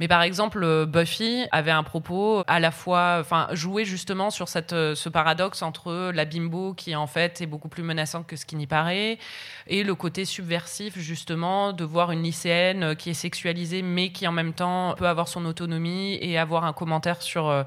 [0.00, 4.48] Mais par exemple, euh, Buffy avait un propos à la fois, enfin, jouer justement sur
[4.48, 8.34] cette, euh, ce paradoxe entre la bimbo qui en fait est beaucoup plus menaçante que
[8.34, 9.18] ce qui n'y paraît,
[9.66, 14.32] et le côté subversif justement de voir une lycéenne qui est sexualisée mais qui en
[14.32, 17.64] même temps peut avoir son autonomie et avoir un commentaire sur euh,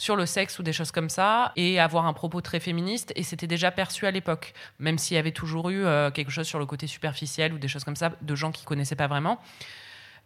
[0.00, 3.22] sur le sexe ou des choses comme ça et avoir un propos très féministe et
[3.22, 5.84] c'était déjà perçu à l'époque même s'il y avait toujours eu
[6.14, 8.96] quelque chose sur le côté superficiel ou des choses comme ça de gens qui connaissaient
[8.96, 9.38] pas vraiment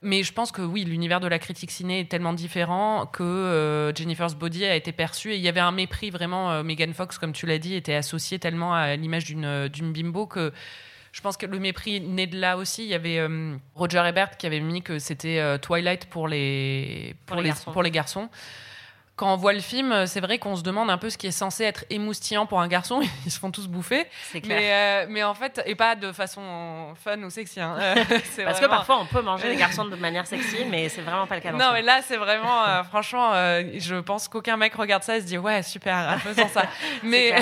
[0.05, 3.95] mais je pense que oui, l'univers de la critique ciné est tellement différent que euh,
[3.95, 6.53] Jennifer's Body a été perçu et il y avait un mépris vraiment.
[6.53, 9.93] Euh, Megan Fox, comme tu l'as dit, était associée tellement à l'image d'une euh, d'une
[9.93, 10.53] bimbo que
[11.13, 12.83] je pense que le mépris naît de là aussi.
[12.83, 13.25] Il y avait
[13.75, 18.29] Roger Ebert qui avait mis que c'était Twilight pour les pour, les, pour les garçons
[19.17, 21.33] quand on voit le film, c'est vrai qu'on se demande un peu ce qui est
[21.33, 23.01] censé être émoustillant pour un garçon.
[23.27, 24.07] Ils se font tous bouffer.
[24.33, 24.59] C'est clair.
[24.59, 26.43] Mais, euh, mais, en fait, et pas de façon
[27.03, 27.61] fun ou sexy.
[27.61, 27.77] Hein.
[28.45, 31.37] Parce que parfois, on peut manger les garçons de manière sexy, mais c'est vraiment pas
[31.37, 31.53] le cas.
[31.53, 35.21] non, mais là, c'est vraiment, euh, franchement, euh, je pense qu'aucun mec regarde ça et
[35.21, 36.65] se dit ouais, super, faisons ça.
[37.03, 37.35] mais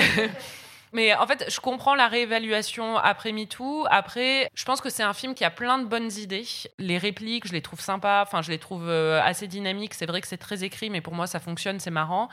[0.93, 3.85] mais en fait, je comprends la réévaluation après MeToo.
[3.89, 6.45] Après, je pense que c'est un film qui a plein de bonnes idées.
[6.77, 8.21] Les répliques, je les trouve sympas.
[8.21, 9.95] Enfin, je les trouve euh, assez dynamiques.
[9.95, 12.29] C'est vrai que c'est très écrit, mais pour moi, ça fonctionne, c'est marrant.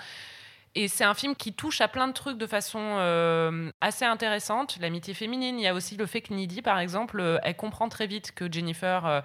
[0.75, 4.79] Et c'est un film qui touche à plein de trucs de façon euh, assez intéressante.
[4.81, 7.88] L'amitié féminine, il y a aussi le fait que Needy, par exemple, euh, elle comprend
[7.88, 9.23] très vite que Jennifer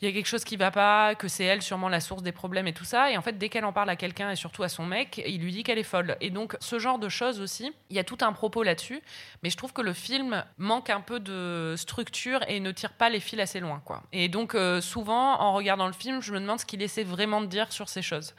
[0.00, 2.32] il y a quelque chose qui va pas, que c'est elle sûrement la source des
[2.32, 3.10] problèmes et tout ça.
[3.10, 5.40] Et en fait, dès qu'elle en parle à quelqu'un et surtout à son mec, il
[5.40, 6.16] lui dit qu'elle est folle.
[6.20, 9.00] Et donc, ce genre de choses aussi, il y a tout un propos là-dessus.
[9.42, 13.08] Mais je trouve que le film manque un peu de structure et ne tire pas
[13.08, 13.80] les fils assez loin.
[13.84, 14.02] Quoi.
[14.12, 17.40] Et donc, euh, souvent, en regardant le film, je me demande ce qu'il essaie vraiment
[17.40, 18.34] de dire sur ces choses.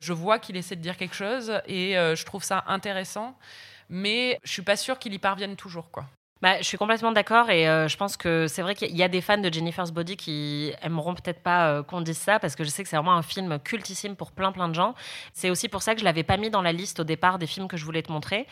[0.00, 3.38] Je vois qu'il essaie de dire quelque chose et euh, je trouve ça intéressant.
[3.88, 6.06] Mais je suis pas sûre qu'il y parvienne toujours, quoi.
[6.42, 9.08] Bah, je suis complètement d'accord et euh, je pense que c'est vrai qu'il y a
[9.08, 12.62] des fans de Jennifer's Body qui aimeront peut-être pas euh, qu'on dise ça parce que
[12.62, 14.94] je sais que c'est vraiment un film cultissime pour plein plein de gens.
[15.32, 17.46] C'est aussi pour ça que je l'avais pas mis dans la liste au départ des
[17.46, 18.46] films que je voulais te montrer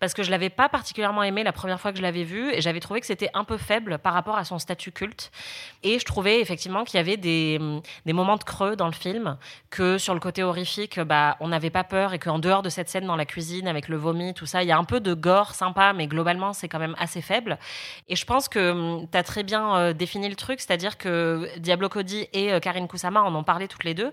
[0.00, 2.60] parce que je l'avais pas particulièrement aimé la première fois que je l'avais vu et
[2.60, 5.30] j'avais trouvé que c'était un peu faible par rapport à son statut culte
[5.82, 7.58] et je trouvais effectivement qu'il y avait des,
[8.04, 9.38] des, moments de creux dans le film
[9.70, 12.90] que sur le côté horrifique bah on n'avait pas peur et qu'en dehors de cette
[12.90, 15.14] scène dans la cuisine avec le vomi tout ça il y a un peu de
[15.14, 17.29] gore sympa mais globalement c'est quand même assez faible.
[18.08, 21.48] Et je pense que hum, tu as très bien euh, défini le truc, c'est-à-dire que
[21.58, 24.12] Diablo Cody et euh, Karine Kusama en ont parlé toutes les deux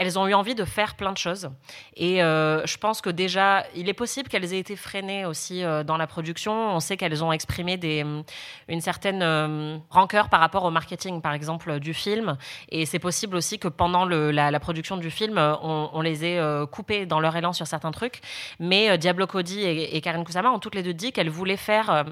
[0.00, 1.50] elles ont eu envie de faire plein de choses.
[1.94, 5.98] Et euh, je pense que déjà, il est possible qu'elles aient été freinées aussi dans
[5.98, 6.74] la production.
[6.74, 8.22] On sait qu'elles ont exprimé mm,
[8.68, 12.38] une certaine euh, rancœur par rapport au marketing, par exemple, du film.
[12.70, 17.20] Et c'est possible aussi que pendant la, production du film, on, les ait coupées dans
[17.20, 18.22] leur élan sur certains trucs.
[18.58, 22.06] Mais Diablo Cody et, et Karen ont toutes les deux dit qu'elles voulaient faire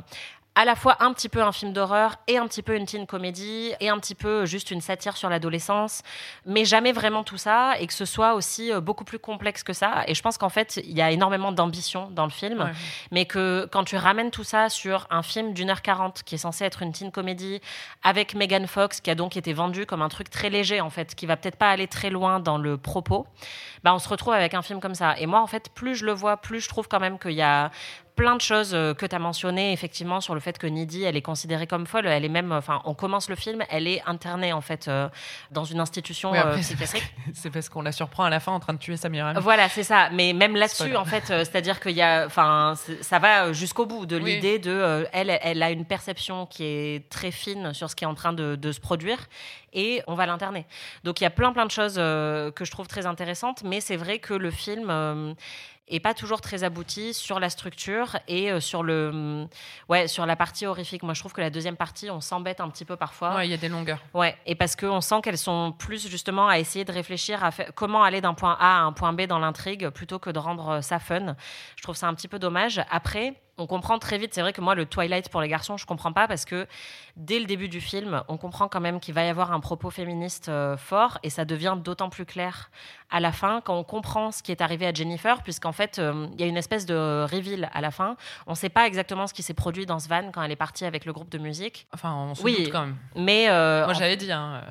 [0.58, 3.06] à la fois un petit peu un film d'horreur et un petit peu une teen
[3.06, 6.02] comédie et un petit peu juste une satire sur l'adolescence,
[6.46, 9.72] mais jamais vraiment tout ça et que ce soit aussi euh, beaucoup plus complexe que
[9.72, 10.02] ça.
[10.08, 12.72] Et je pense qu'en fait, il y a énormément d'ambition dans le film,
[13.12, 16.38] mais que quand tu ramènes tout ça sur un film d'une heure quarante qui est
[16.38, 17.60] censé être une teen comédie
[18.02, 21.14] avec Megan Fox qui a donc été vendu comme un truc très léger en fait,
[21.14, 23.28] qui va peut-être pas aller très loin dans le propos,
[23.84, 25.16] bah on se retrouve avec un film comme ça.
[25.18, 27.42] Et moi en fait, plus je le vois, plus je trouve quand même qu'il y
[27.42, 27.70] a
[28.18, 31.16] plein de choses euh, que tu as mentionnées, effectivement, sur le fait que Nidhi, elle
[31.16, 32.06] est considérée comme folle.
[32.06, 35.08] Elle est même, enfin, on commence le film, elle est internée, en fait, euh,
[35.52, 37.14] dans une institution euh, psychiatrique.
[37.32, 39.34] C'est parce qu'on la surprend à la fin en train de tuer Samira.
[39.34, 40.10] Voilà, c'est ça.
[40.12, 44.16] Mais même là-dessus, en fait, c'est-à-dire qu'il y a, enfin, ça va jusqu'au bout de
[44.16, 48.08] l'idée de, elle, elle a une perception qui est très fine sur ce qui est
[48.08, 49.28] en train de, de se produire
[49.72, 50.66] et on va l'interner.
[51.04, 53.96] Donc il y a plein plein de choses que je trouve très intéressantes, mais c'est
[53.96, 55.36] vrai que le film
[55.88, 59.48] et pas toujours très abouti sur la structure et euh, sur le mm,
[59.88, 61.02] ouais sur la partie horrifique.
[61.02, 63.36] Moi, je trouve que la deuxième partie, on s'embête un petit peu parfois.
[63.36, 64.00] Ouais, il y a des longueurs.
[64.14, 68.02] Ouais, et parce qu'on sent qu'elles sont plus justement à essayer de réfléchir à comment
[68.02, 70.80] aller d'un point A à un point B dans l'intrigue plutôt que de rendre euh,
[70.80, 71.36] ça fun.
[71.76, 72.80] Je trouve ça un petit peu dommage.
[72.90, 74.32] Après on comprend très vite.
[74.32, 76.66] C'est vrai que moi, le Twilight pour les garçons, je comprends pas parce que
[77.16, 79.90] dès le début du film, on comprend quand même qu'il va y avoir un propos
[79.90, 82.70] féministe euh, fort et ça devient d'autant plus clair
[83.10, 86.28] à la fin quand on comprend ce qui est arrivé à Jennifer, puisqu'en fait, euh,
[86.34, 88.16] il y a une espèce de reveal à la fin.
[88.46, 90.56] On ne sait pas exactement ce qui s'est produit dans ce van quand elle est
[90.56, 91.86] partie avec le groupe de musique.
[91.92, 92.96] Enfin, on se oui, doute quand même.
[93.16, 94.30] Mais euh, moi, j'avais dit.
[94.30, 94.62] Hein,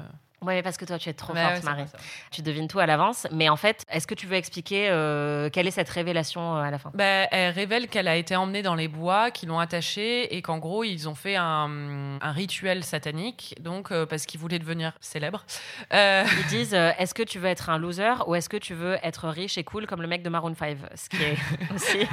[0.43, 1.85] oui, parce que toi, tu es trop forte, Marie.
[2.29, 3.25] Tu devines tout à l'avance.
[3.31, 6.69] Mais en fait, est-ce que tu veux expliquer euh, quelle est cette révélation euh, à
[6.69, 6.91] la fin?
[6.93, 10.59] Bah, Elle révèle qu'elle a été emmenée dans les bois, qu'ils l'ont attachée et qu'en
[10.59, 15.43] gros, ils ont fait un, rituel satanique, donc euh, parce qu'ils voulaient devenir célèbres.
[15.91, 19.29] Ils disent est-ce que tu veux être un loser ou est-ce que tu veux être
[19.29, 21.37] riche et cool comme le mec de Maroon 5 Ce qui est
[21.73, 22.05] aussi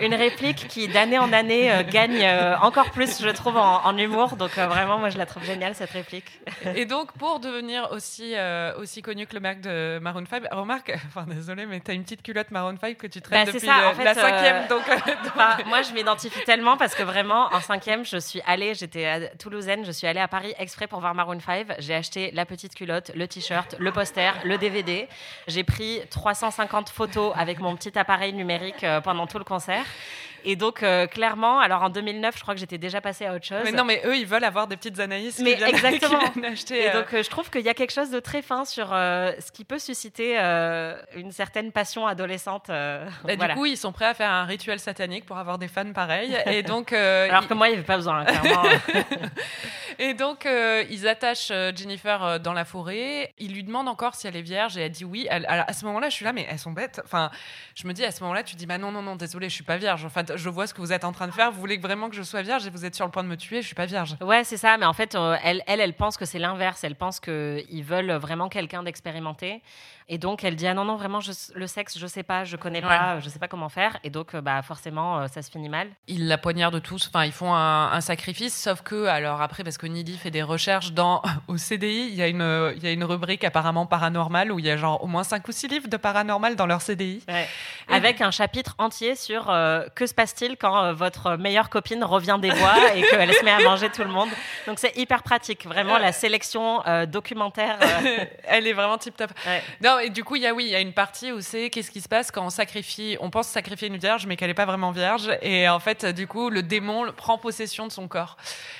[0.00, 2.28] une réplique qui, d'année en année, gagne
[2.60, 4.36] encore plus, je trouve, en, en humour.
[4.36, 6.26] Donc vraiment, moi, je la trouve géniale, cette réplique.
[6.74, 10.92] Et donc, pour devenir aussi, euh, aussi connu que le mec de Maroon 5, remarque,
[11.06, 13.66] enfin désolé, mais tu as une petite culotte Maroon 5 que tu traites bah, depuis
[13.66, 14.56] ça, la cinquième.
[14.56, 19.06] Euh, donc, moi, je m'identifie tellement parce que vraiment, en cinquième, je suis allée, j'étais
[19.06, 21.66] à Toulousaine, je suis allée à Paris exprès pour voir Maroon 5.
[21.78, 25.08] J'ai acheté la petite culotte, le t-shirt, le poster, le DVD.
[25.46, 29.84] J'ai pris 350 photos avec mon petit appareil numérique euh, pendant tout le concert.
[30.48, 33.44] Et donc, euh, clairement, alors en 2009, je crois que j'étais déjà passée à autre
[33.44, 33.60] chose.
[33.64, 35.40] Mais non, mais eux, ils veulent avoir des petites analyses.
[35.40, 36.20] Mais exactement.
[36.42, 37.00] acheter, et euh.
[37.00, 39.66] donc, euh, je trouve qu'il y a quelque chose de très fin sur ce qui
[39.66, 40.38] peut susciter
[41.14, 42.70] une certaine passion adolescente.
[43.24, 45.92] Bah, du coup, ils sont prêts à faire un rituel satanique pour avoir des fans
[45.92, 46.36] pareils.
[46.46, 48.62] Et donc, alors que moi, il n'y avait pas besoin, clairement.
[49.98, 50.48] et donc,
[50.88, 53.34] ils attachent Jennifer dans la forêt.
[53.38, 55.28] Ils lui demandent encore si elle est vierge et elle dit oui.
[55.28, 57.02] alors, à ce moment-là, je suis là, mais elles sont bêtes.
[57.04, 57.30] Enfin,
[57.74, 59.64] je me dis à ce moment-là, tu dis bah non, non, non, désolé, je suis
[59.64, 60.04] pas vierge.
[60.06, 61.50] Enfin, je vois ce que vous êtes en train de faire.
[61.50, 63.36] Vous voulez vraiment que je sois vierge et vous êtes sur le point de me
[63.36, 63.62] tuer.
[63.62, 64.16] Je suis pas vierge.
[64.20, 64.78] Ouais, c'est ça.
[64.78, 66.84] Mais en fait, euh, elle, elle, elle pense que c'est l'inverse.
[66.84, 69.62] Elle pense qu'ils veulent vraiment quelqu'un d'expérimenté.
[70.10, 71.20] Et donc, elle dit Ah non, non, vraiment,
[71.54, 73.98] le sexe, je sais pas, je connais pas, je sais pas comment faire.
[74.04, 75.88] Et donc, euh, bah, forcément, euh, ça se finit mal.
[76.06, 77.08] Ils la poignardent tous.
[77.08, 78.56] Enfin, ils font un, sacrifice.
[78.56, 82.22] Sauf que, alors après, parce que Nidhi fait des recherches dans, au CDI, il y,
[82.22, 85.06] a une, il y a une rubrique apparemment paranormale où il y a genre au
[85.06, 87.22] moins 5 ou 6 livres de paranormal dans leur CDI.
[87.88, 89.46] Avec un chapitre entier sur
[89.94, 93.60] que se passe-t-il quand votre meilleure copine revient des bois et qu'elle se met à
[93.60, 94.28] manger tout le monde?
[94.66, 95.64] Donc, c'est hyper pratique.
[95.64, 97.78] Vraiment, la sélection documentaire.
[98.44, 99.30] Elle est vraiment tip top.
[99.80, 101.70] Non, et du coup, il y a oui, il y a une partie où c'est
[101.70, 104.54] qu'est-ce qui se passe quand on sacrifie, on pense sacrifier une vierge, mais qu'elle n'est
[104.54, 108.36] pas vraiment vierge, et en fait, du coup, le démon prend possession de son corps.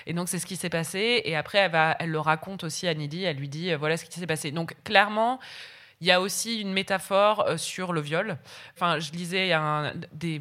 [0.07, 1.23] Et donc, c'est ce qui s'est passé.
[1.25, 3.25] Et après, elle va, elle le raconte aussi à Nidhi.
[3.25, 4.51] Elle lui dit, euh, voilà ce qui s'est passé.
[4.51, 5.39] Donc, clairement.
[6.01, 8.39] Il y a aussi une métaphore euh, sur le viol.
[8.75, 9.53] Enfin, je lisais
[10.13, 10.41] des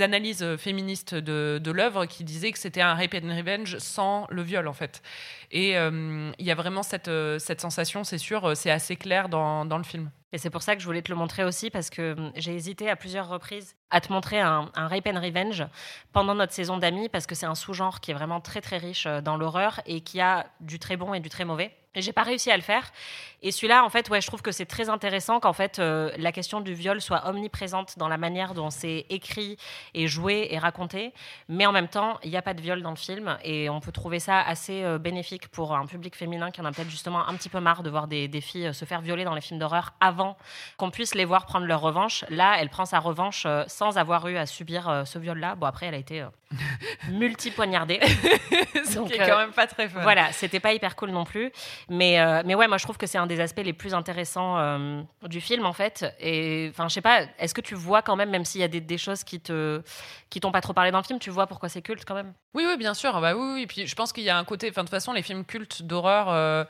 [0.00, 4.42] analyses féministes de, de l'œuvre qui disaient que c'était un rape and revenge sans le
[4.42, 5.02] viol, en fait.
[5.50, 9.64] Et euh, il y a vraiment cette, cette sensation, c'est sûr, c'est assez clair dans,
[9.64, 10.10] dans le film.
[10.32, 12.54] Et c'est pour ça que je voulais te le montrer aussi, parce que hum, j'ai
[12.54, 15.64] hésité à plusieurs reprises à te montrer un, rape and revenge
[16.12, 19.06] pendant notre saison d'amis, parce que c'est un sous-genre qui est vraiment très très riche
[19.06, 21.72] euh, dans l'horreur et qui a du très bon et du très mauvais.
[21.94, 22.92] Et j'ai pas réussi à le faire.
[23.40, 26.30] Et celui-là, en fait, ouais, je trouve que c'est très intéressant qu'en fait euh, la
[26.30, 29.56] question du viol soit omniprésente dans la manière dont c'est écrit
[29.94, 31.14] et joué et raconté.
[31.48, 33.80] Mais en même temps, il n'y a pas de viol dans le film et on
[33.80, 37.28] peut trouver ça assez euh, bénéfique pour un public féminin qui en a peut-être justement
[37.28, 39.60] un petit peu marre de voir des, des filles se faire violer dans les films
[39.60, 40.36] d'horreur avant avant
[40.78, 42.24] qu'on puisse les voir prendre leur revanche.
[42.30, 45.54] Là, elle prend sa revanche euh, sans avoir eu à subir euh, ce viol-là.
[45.56, 46.24] Bon, après, elle a été
[47.10, 48.00] multi-poignardée.
[48.94, 50.00] Donc, qui est quand même pas très fun.
[50.02, 51.50] Voilà, c'était pas hyper cool non plus.
[51.88, 55.40] Mais, mais ouais, moi, je trouve que c'est un des aspects les plus intéressants du
[55.40, 56.04] film, en fait.
[56.20, 58.68] Et enfin, je sais pas, est-ce que tu vois quand même, même s'il y a
[58.68, 59.82] des, des choses qui te
[60.30, 62.32] qui t'ont pas trop parlé dans le film, tu vois pourquoi c'est culte quand même?
[62.54, 63.20] Oui, oui, bien sûr.
[63.20, 63.62] Bah oui, oui.
[63.62, 65.44] Et puis je pense qu'il y a un côté, enfin de toute façon, les films
[65.44, 66.28] cultes d'horreur.
[66.30, 66.64] Euh,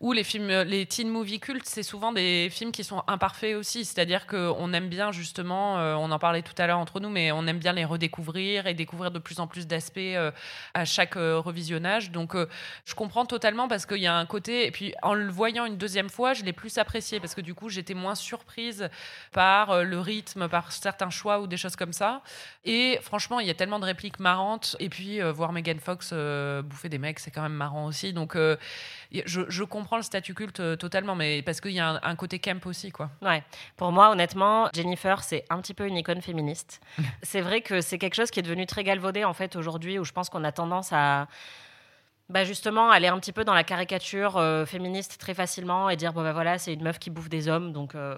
[0.00, 3.84] ou les films, les teen movie cultes, c'est souvent des films qui sont imparfaits aussi.
[3.84, 7.32] C'est-à-dire qu'on aime bien justement, euh, on en parlait tout à l'heure entre nous, mais
[7.32, 10.30] on aime bien les redécouvrir et découvrir de plus en plus d'aspects euh,
[10.72, 12.10] à chaque revisionnage.
[12.10, 12.34] Donc
[12.86, 15.76] je comprends totalement parce qu'il y a un côté, et puis en le voyant une
[15.76, 18.88] deuxième fois, je l'ai plus apprécié parce que du coup j'étais moins surprise
[19.32, 22.22] par le rythme, par certains choix ou des choses comme ça.
[22.64, 24.76] Et franchement, il y a tellement de répliques marrantes.
[24.80, 26.14] Et puis voir Megan Fox
[26.64, 28.14] bouffer des mecs, c'est quand même marrant aussi.
[28.14, 28.36] Donc
[29.12, 32.64] je, comprends le statut culte euh, totalement, mais parce qu'il y a un, côté camp
[32.66, 33.10] aussi, quoi.
[33.22, 33.42] Ouais.
[33.76, 36.80] Pour moi, honnêtement, Jennifer, c'est un petit peu une icône féministe.
[37.22, 40.04] c'est vrai que c'est quelque chose qui est devenu très galvaudé, en fait, aujourd'hui, où
[40.04, 41.28] je pense qu'on a tendance à.
[42.28, 46.12] Bah justement, aller un petit peu dans la caricature euh, féministe très facilement et dire
[46.12, 48.14] bon bah voilà c'est une meuf qui bouffe des hommes donc euh,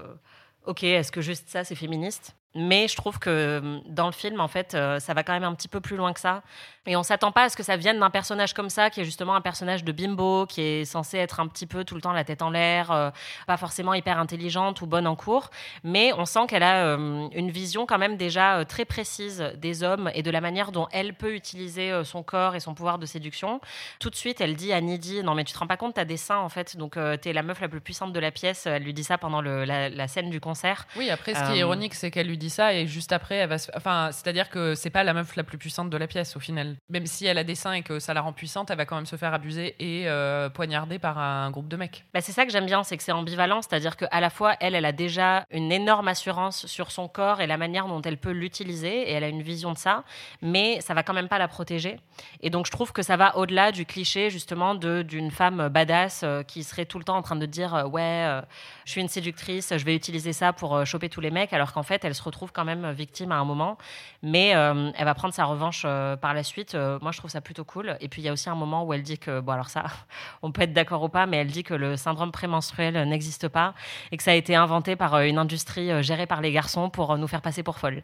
[0.67, 2.37] ok est-ce que juste ça c'est féministe?
[2.55, 5.45] Mais je trouve que hum, dans le film, en fait, euh, ça va quand même
[5.45, 6.43] un petit peu plus loin que ça.
[6.87, 9.05] Et on s'attend pas à ce que ça vienne d'un personnage comme ça, qui est
[9.05, 12.13] justement un personnage de bimbo, qui est censé être un petit peu tout le temps
[12.13, 13.11] la tête en l'air, euh,
[13.47, 15.51] pas forcément hyper intelligente ou bonne en cours.
[15.85, 19.83] Mais on sent qu'elle a hum, une vision quand même déjà euh, très précise des
[19.83, 23.07] hommes et de la manière dont elle peut utiliser son corps et son pouvoir de
[23.07, 23.61] séduction.
[24.01, 26.05] Tout de suite, elle dit à Nidhi Non, mais tu te rends pas compte, t'as
[26.05, 28.67] des seins en fait, donc tu es la meuf la plus puissante de la pièce.
[28.67, 30.87] Elle lui dit ça pendant la, la, scène du concert.
[30.97, 33.59] Oui, après, ce qui est ironique, c'est qu'elle lui ça et juste après, elle va
[33.59, 33.71] se...
[33.77, 36.77] Enfin, c'est-à-dire que c'est pas la meuf la plus puissante de la pièce au final.
[36.89, 38.97] Même si elle a des seins et que ça la rend puissante, elle va quand
[38.97, 42.05] même se faire abuser et euh, poignarder par un groupe de mecs.
[42.13, 44.75] Bah, c'est ça que j'aime bien, c'est que c'est ambivalent, c'est-à-dire qu'à la fois, elle,
[44.75, 48.31] elle a déjà une énorme assurance sur son corps et la manière dont elle peut
[48.31, 50.05] l'utiliser et elle a une vision de ça,
[50.41, 51.99] mais ça va quand même pas la protéger.
[52.41, 56.43] Et donc, je trouve que ça va au-delà du cliché justement d'une femme badass euh,
[56.43, 58.41] qui serait tout le temps en train de dire euh, ouais,
[58.85, 61.83] je suis une séductrice, je vais utiliser ça pour choper tous les mecs, alors qu'en
[61.83, 63.79] fait, elle se retrouve quand même victime à un moment,
[64.23, 66.75] mais euh, elle va prendre sa revanche euh, par la suite.
[66.75, 67.97] Euh, moi, je trouve ça plutôt cool.
[68.01, 69.85] Et puis, il y a aussi un moment où elle dit que, bon, alors ça,
[70.43, 73.75] on peut être d'accord ou pas, mais elle dit que le syndrome prémenstruel n'existe pas
[74.11, 77.27] et que ça a été inventé par une industrie gérée par les garçons pour nous
[77.27, 78.03] faire passer pour folles.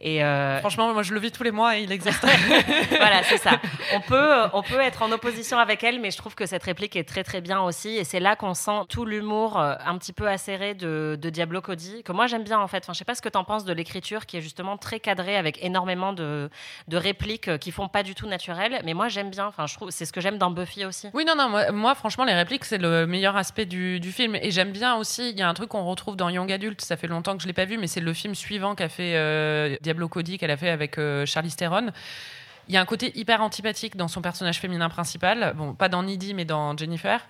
[0.00, 0.20] Et
[0.60, 2.24] Franchement, moi, je le vis tous les mois et il existe.
[2.90, 3.60] voilà, c'est ça.
[3.94, 6.96] On peut, on peut être en opposition avec elle, mais je trouve que cette réplique
[6.96, 7.90] est très, très bien aussi.
[7.90, 12.02] Et c'est là qu'on sent tout l'humour un petit peu acéré de, de Diablo Cody,
[12.02, 12.84] que moi, j'aime bien, en fait.
[12.84, 14.98] Enfin, je sais pas ce que tu en penses de l'écriture qui est justement très
[14.98, 16.50] cadré avec énormément de,
[16.88, 18.80] de répliques qui font pas du tout naturelles.
[18.84, 19.46] Mais moi, j'aime bien.
[19.46, 21.08] Enfin, je trouve c'est ce que j'aime dans Buffy aussi.
[21.14, 21.72] Oui, non, non.
[21.72, 24.34] Moi, franchement, les répliques, c'est le meilleur aspect du, du film.
[24.34, 25.30] Et j'aime bien aussi.
[25.30, 26.80] Il y a un truc qu'on retrouve dans Young Adult.
[26.80, 29.14] Ça fait longtemps que je l'ai pas vu, mais c'est le film suivant qu'a fait
[29.14, 31.92] euh, Diablo Cody, qu'elle a fait avec euh, Charlie Theron.
[32.68, 35.54] Il y a un côté hyper antipathique dans son personnage féminin principal.
[35.56, 37.26] Bon, pas dans Needy, mais dans Jennifer.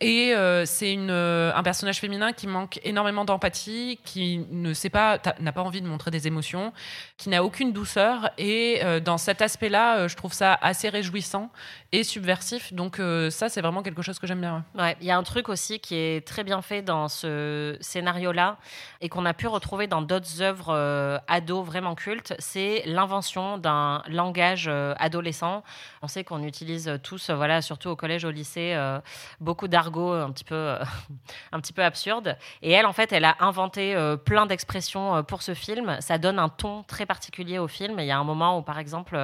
[0.00, 5.18] Et euh, c'est euh, un personnage féminin qui manque énormément d'empathie, qui ne sait pas,
[5.40, 6.72] n'a pas envie de montrer des émotions,
[7.18, 8.30] qui n'a aucune douceur.
[8.38, 11.50] Et euh, dans cet aspect-là, je trouve ça assez réjouissant
[11.92, 12.72] et subversif.
[12.72, 14.64] Donc ça, c'est vraiment quelque chose que j'aime bien.
[15.00, 18.58] Il y a un truc aussi qui est très bien fait dans ce scénario-là
[19.00, 24.70] et qu'on a pu retrouver dans d'autres œuvres ados vraiment cultes, c'est l'invention d'un langage
[24.98, 25.64] adolescent.
[26.02, 28.78] On sait qu'on utilise tous, voilà, surtout au collège, au lycée,
[29.40, 30.84] beaucoup d'argent un petit peu, euh,
[31.52, 32.36] un petit peu absurde.
[32.62, 35.96] Et elle, en fait, elle a inventé euh, plein d'expressions euh, pour ce film.
[36.00, 37.98] Ça donne un ton très particulier au film.
[37.98, 39.18] Il y a un moment où, par exemple,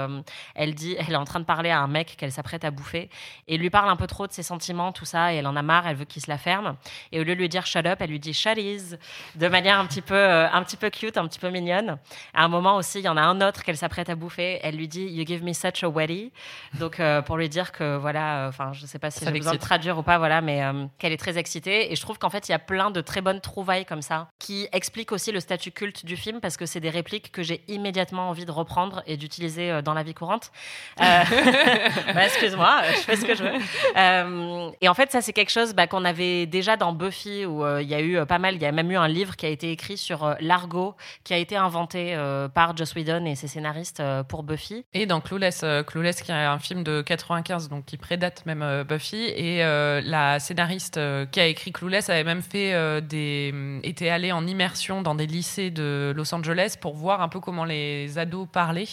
[0.54, 3.10] elle dit, elle est en train de parler à un mec qu'elle s'apprête à bouffer
[3.48, 5.62] et lui parle un peu trop de ses sentiments, tout ça, et elle en a
[5.62, 6.76] marre, elle veut qu'il se la ferme.
[7.12, 8.96] Et au lieu de lui dire shut up, elle lui dit shut is,
[9.34, 11.98] de manière un petit peu, un petit peu cute, un petit peu mignonne.
[12.34, 14.60] À un moment aussi, il y en a un autre qu'elle s'apprête à bouffer.
[14.62, 16.32] Elle lui dit you give me such a wetty,
[16.74, 19.98] donc pour lui dire que voilà, enfin, je sais pas si j'ai besoin de traduire
[19.98, 21.92] ou pas, voilà, mais euh, qu'elle est très excitée.
[21.92, 24.28] Et je trouve qu'en fait, il y a plein de très bonnes trouvailles comme ça
[24.38, 27.62] qui expliquent aussi le statut culte du film parce que c'est des répliques que j'ai
[27.68, 30.52] immédiatement envie de reprendre et d'utiliser euh, dans la vie courante.
[31.00, 31.04] Euh,
[32.14, 34.74] bah, excuse-moi, je fais ce que je veux.
[34.80, 37.88] et en fait, ça, c'est quelque chose bah, qu'on avait déjà dans Buffy où il
[37.88, 39.70] y a eu pas mal, il y a même eu un livre qui a été
[39.70, 40.94] écrit sur l'argot
[41.24, 42.16] qui a été inventé
[42.54, 44.84] par Joss Whedon et ses scénaristes pour Buffy.
[44.92, 49.24] Et dans Clueless, Clueless qui est un film de 95, donc qui prédate même Buffy.
[49.36, 54.08] Et la scénariste euh, qui a écrit Clueless avait même fait euh, des, euh, était
[54.08, 58.18] allé en immersion dans des lycées de Los Angeles pour voir un peu comment les
[58.18, 58.86] ados parlaient.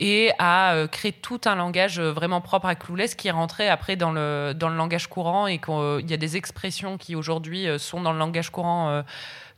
[0.00, 4.10] et a créé tout un langage vraiment propre à Clueless qui est rentré après dans
[4.10, 8.12] le, dans le langage courant et qu'il y a des expressions qui aujourd'hui sont dans
[8.12, 9.04] le langage courant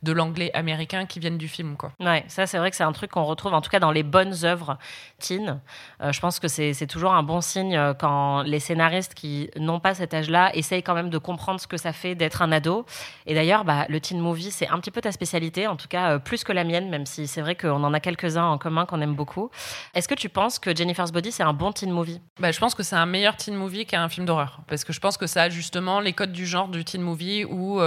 [0.03, 1.75] de l'anglais américain qui viennent du film.
[1.75, 1.91] Quoi.
[1.99, 4.03] Ouais, ça c'est vrai que c'est un truc qu'on retrouve en tout cas dans les
[4.03, 4.77] bonnes œuvres
[5.19, 5.59] teen.
[6.01, 9.79] Euh, je pense que c'est toujours un bon signe euh, quand les scénaristes qui n'ont
[9.79, 12.85] pas cet âge-là essayent quand même de comprendre ce que ça fait d'être un ado.
[13.25, 16.11] Et d'ailleurs, bah, le teen movie, c'est un petit peu ta spécialité, en tout cas
[16.11, 18.85] euh, plus que la mienne, même si c'est vrai qu'on en a quelques-uns en commun
[18.85, 19.49] qu'on aime beaucoup.
[19.95, 22.21] Est-ce que tu penses que Jennifer's Body, c'est un bon teen movie?
[22.39, 24.59] Bah, Je pense que c'est un meilleur teen movie qu'un film d'horreur.
[24.67, 27.45] Parce que je pense que ça a justement les codes du genre du teen movie
[27.45, 27.79] où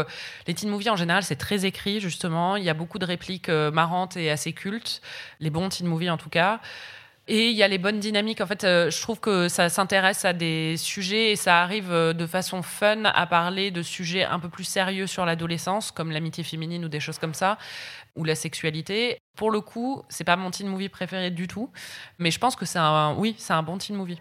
[0.46, 2.56] les teen movies en général, c'est très écrit justement.
[2.56, 5.00] Il y a beaucoup de répliques euh, marrantes et assez cultes,
[5.38, 6.60] les bons teen movies en tout cas.
[7.28, 8.40] Et il y a les bonnes dynamiques.
[8.40, 12.12] En fait, euh, je trouve que ça s'intéresse à des sujets et ça arrive euh,
[12.12, 16.42] de façon fun à parler de sujets un peu plus sérieux sur l'adolescence, comme l'amitié
[16.42, 17.56] féminine ou des choses comme ça,
[18.16, 19.18] ou la sexualité.
[19.36, 21.70] Pour le coup, c'est pas mon teen movie préféré du tout,
[22.18, 24.18] mais je pense que c'est un, oui, c'est un bon teen movie.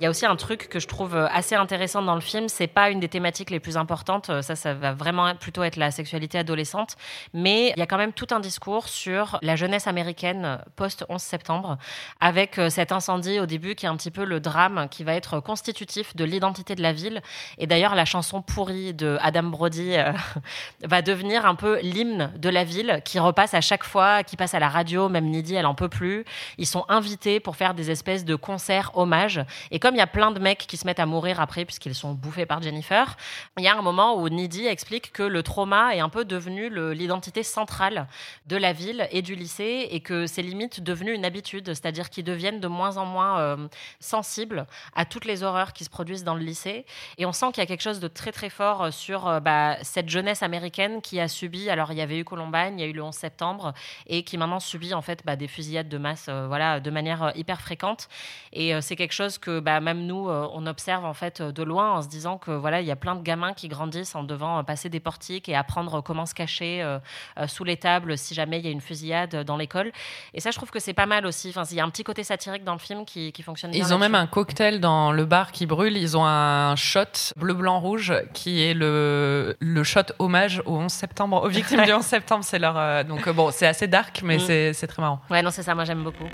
[0.00, 2.48] Il y a aussi un truc que je trouve euh, assez intéressant dans le film.
[2.48, 4.30] C'est pas une des thématiques les plus importantes.
[4.30, 6.96] Euh, ça, ça va vraiment plutôt être la sexualité adolescente.
[7.34, 11.18] Mais il y a quand même tout un discours sur la jeunesse américaine euh, post-11
[11.18, 11.76] septembre,
[12.18, 15.38] avec cet incendie au début qui est un petit peu le drame qui va être
[15.38, 17.20] constitutif de l'identité de la ville.
[17.58, 19.96] Et d'ailleurs, la chanson pourrie de Adam Brody
[20.82, 24.54] va devenir un peu l'hymne de la ville qui repasse à chaque fois, qui passe
[24.54, 25.10] à la radio.
[25.10, 26.24] Même Nidhi, elle en peut plus.
[26.56, 29.42] Ils sont invités pour faire des espèces de concerts hommages.
[29.70, 31.94] Et comme il y a plein de mecs qui se mettent à mourir après puisqu'ils
[31.94, 33.16] sont bouffés par Jennifer,
[33.58, 36.70] il y a un moment où Nidhi explique que le trauma est un peu devenu
[36.94, 38.06] l'identité centrale
[38.46, 42.24] de la ville et du lycée et que c'est limite devenu une habitude, c'est-à-dire qu'ils
[42.24, 43.68] deviennent de moins en moins euh,
[43.98, 46.86] sensibles à toutes les horreurs qui se produisent dans le lycée.
[47.18, 49.40] Et on sent qu'il y a quelque chose de très très fort euh, sur euh,
[49.40, 52.84] bah, cette jeunesse américaine qui a subi, alors il y avait eu Columbine, il y
[52.84, 53.72] a eu le 11 septembre,
[54.06, 57.60] et qui maintenant subit en fait bah, des fusillades de masse voilà, de manière hyper
[57.60, 58.08] fréquente.
[58.52, 61.92] Et c'est quelque chose que bah, même nous, euh, on observe en fait de loin
[61.92, 64.62] en se disant que voilà, il y a plein de gamins qui grandissent en devant
[64.64, 66.98] passer des portiques et apprendre comment se cacher euh,
[67.38, 69.92] euh, sous les tables si jamais il y a une fusillade dans l'école.
[70.34, 71.50] Et ça, je trouve que c'est pas mal aussi.
[71.50, 73.80] Enfin, il y a un petit côté satirique dans le film qui, fonctionne bien.
[73.80, 75.96] Ils ont même un cocktail dans le bar qui brûle.
[75.96, 80.92] Ils ont un shot bleu, blanc, rouge qui est le, le shot hommage au 11
[80.92, 82.44] septembre, aux victimes du 11 septembre.
[82.44, 84.74] C'est leur donc bon, c'est assez dark, mais mm.
[84.74, 85.20] c'est très marrant.
[85.30, 85.74] Ouais, non, c'est ça.
[85.74, 86.28] Moi, j'aime beaucoup.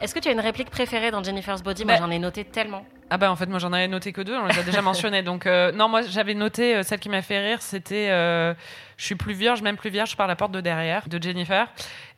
[0.00, 1.84] Est-ce que tu as une réplique préférée dans Jennifer's Body?
[1.84, 2.84] Moi, bah- j'en ai noté tellement.
[3.10, 5.22] Ah bah en fait moi j'en avais noté que deux, on les a déjà mentionnés.
[5.22, 8.52] Donc euh, non moi j'avais noté euh, celle qui m'a fait rire, c'était euh,
[8.98, 11.68] je suis plus vierge, même plus vierge par la porte de derrière de Jennifer.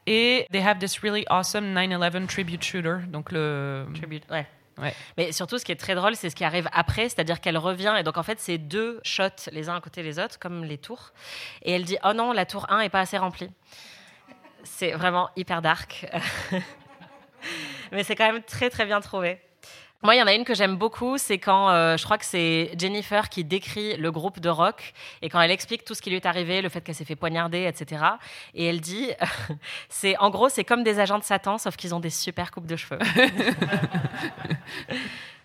[0.07, 4.47] Et they have this really awesome 9/11 tribute shooter, donc le tribute, ouais.
[4.79, 4.95] Ouais.
[5.19, 7.95] Mais surtout, ce qui est très drôle, c'est ce qui arrive après, c'est-à-dire qu'elle revient
[7.99, 10.79] et donc en fait, c'est deux shots les uns à côté des autres, comme les
[10.79, 11.13] tours.
[11.63, 13.51] Et elle dit Oh non, la tour 1 est pas assez remplie.
[14.65, 16.07] C'est vraiment hyper dark.
[17.93, 19.39] Mais c'est quand même très très bien trouvé.
[20.03, 22.25] Moi, il y en a une que j'aime beaucoup, c'est quand euh, je crois que
[22.25, 26.09] c'est Jennifer qui décrit le groupe de rock et quand elle explique tout ce qui
[26.09, 28.03] lui est arrivé, le fait qu'elle s'est fait poignarder, etc.
[28.55, 29.11] Et elle dit,
[29.91, 32.67] c'est en gros, c'est comme des agents de Satan, sauf qu'ils ont des super coupes
[32.67, 32.99] de cheveux.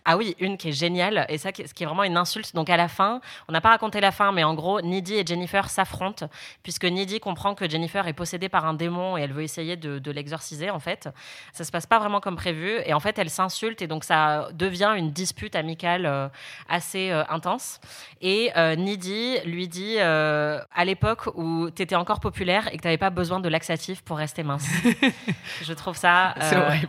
[0.07, 2.53] Ah oui, une qui est géniale, et ça, ce qui est vraiment une insulte.
[2.53, 5.25] Donc à la fin, on n'a pas raconté la fin, mais en gros, Nidhi et
[5.25, 6.29] Jennifer s'affrontent,
[6.61, 10.11] puisque Nidhi comprend que Jennifer est possédée par un démon et elle veut essayer de,
[10.11, 11.09] l'exorciser, en fait.
[11.53, 14.49] Ça se passe pas vraiment comme prévu, et en fait, elle s'insulte, et donc ça
[14.53, 16.27] devient une dispute amicale euh,
[16.69, 17.79] assez euh, intense.
[18.21, 22.87] Et euh, Nidhi lui dit, à l'époque où tu étais encore populaire et que tu
[22.87, 24.69] n'avais pas besoin de laxatif pour rester mince.
[25.63, 26.35] Je trouve ça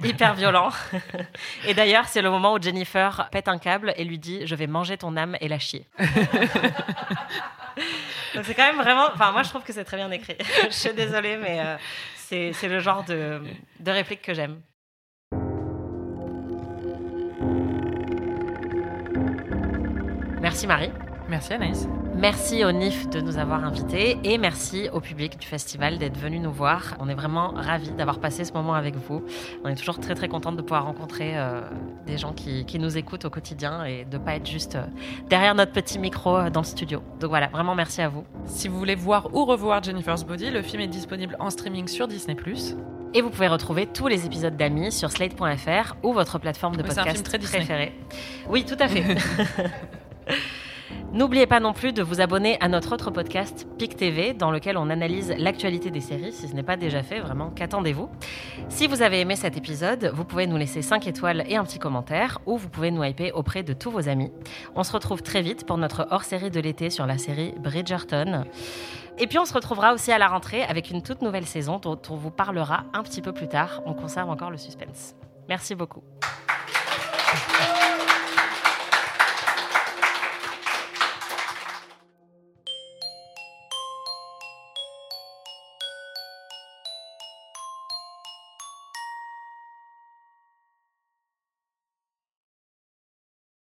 [0.04, 0.68] hyper violent.
[1.66, 4.66] et d'ailleurs, c'est le moment où Jennifer pète un câble et lui dit Je vais
[4.66, 5.86] manger ton âme et la chier.
[8.42, 9.08] c'est quand même vraiment.
[9.14, 10.36] Enfin, moi, je trouve que c'est très bien écrit.
[10.64, 11.76] je suis désolée, mais euh,
[12.14, 13.42] c'est le genre de,
[13.80, 14.60] de réplique que j'aime.
[20.40, 20.92] Merci Marie.
[21.28, 21.88] Merci Anaïs.
[22.18, 26.38] Merci au NIF de nous avoir invités et merci au public du festival d'être venu
[26.38, 26.94] nous voir.
[26.98, 29.22] On est vraiment ravis d'avoir passé ce moment avec vous.
[29.64, 31.60] On est toujours très très contente de pouvoir rencontrer euh,
[32.06, 34.86] des gens qui, nous écoutent au quotidien et de ne pas être juste euh,
[35.28, 37.02] derrière notre petit micro euh, dans le studio.
[37.20, 38.24] Donc voilà, vraiment merci à vous.
[38.46, 42.08] Si vous voulez voir ou revoir Jennifer's Body, le film est disponible en streaming sur
[42.08, 42.34] Disney+.
[43.12, 47.22] Et vous pouvez retrouver tous les épisodes d'Amis sur slate.fr ou votre plateforme de podcast
[47.22, 47.92] préférée.
[48.48, 49.04] Oui, tout à fait.
[51.12, 54.76] N'oubliez pas non plus de vous abonner à notre autre podcast PIC TV dans lequel
[54.76, 56.32] on analyse l'actualité des séries.
[56.32, 58.08] Si ce n'est pas déjà fait, vraiment, qu'attendez-vous?
[58.68, 61.78] Si vous avez aimé cet épisode, vous pouvez nous laisser 5 étoiles et un petit
[61.78, 64.32] commentaire ou vous pouvez nous hyper auprès de tous vos amis.
[64.74, 68.44] On se retrouve très vite pour notre hors-série de l'été sur la série Bridgerton.
[69.18, 72.00] Et puis on se retrouvera aussi à la rentrée avec une toute nouvelle saison dont
[72.10, 73.82] on vous parlera un petit peu plus tard.
[73.86, 75.14] On conserve encore le suspense.
[75.48, 76.02] Merci beaucoup.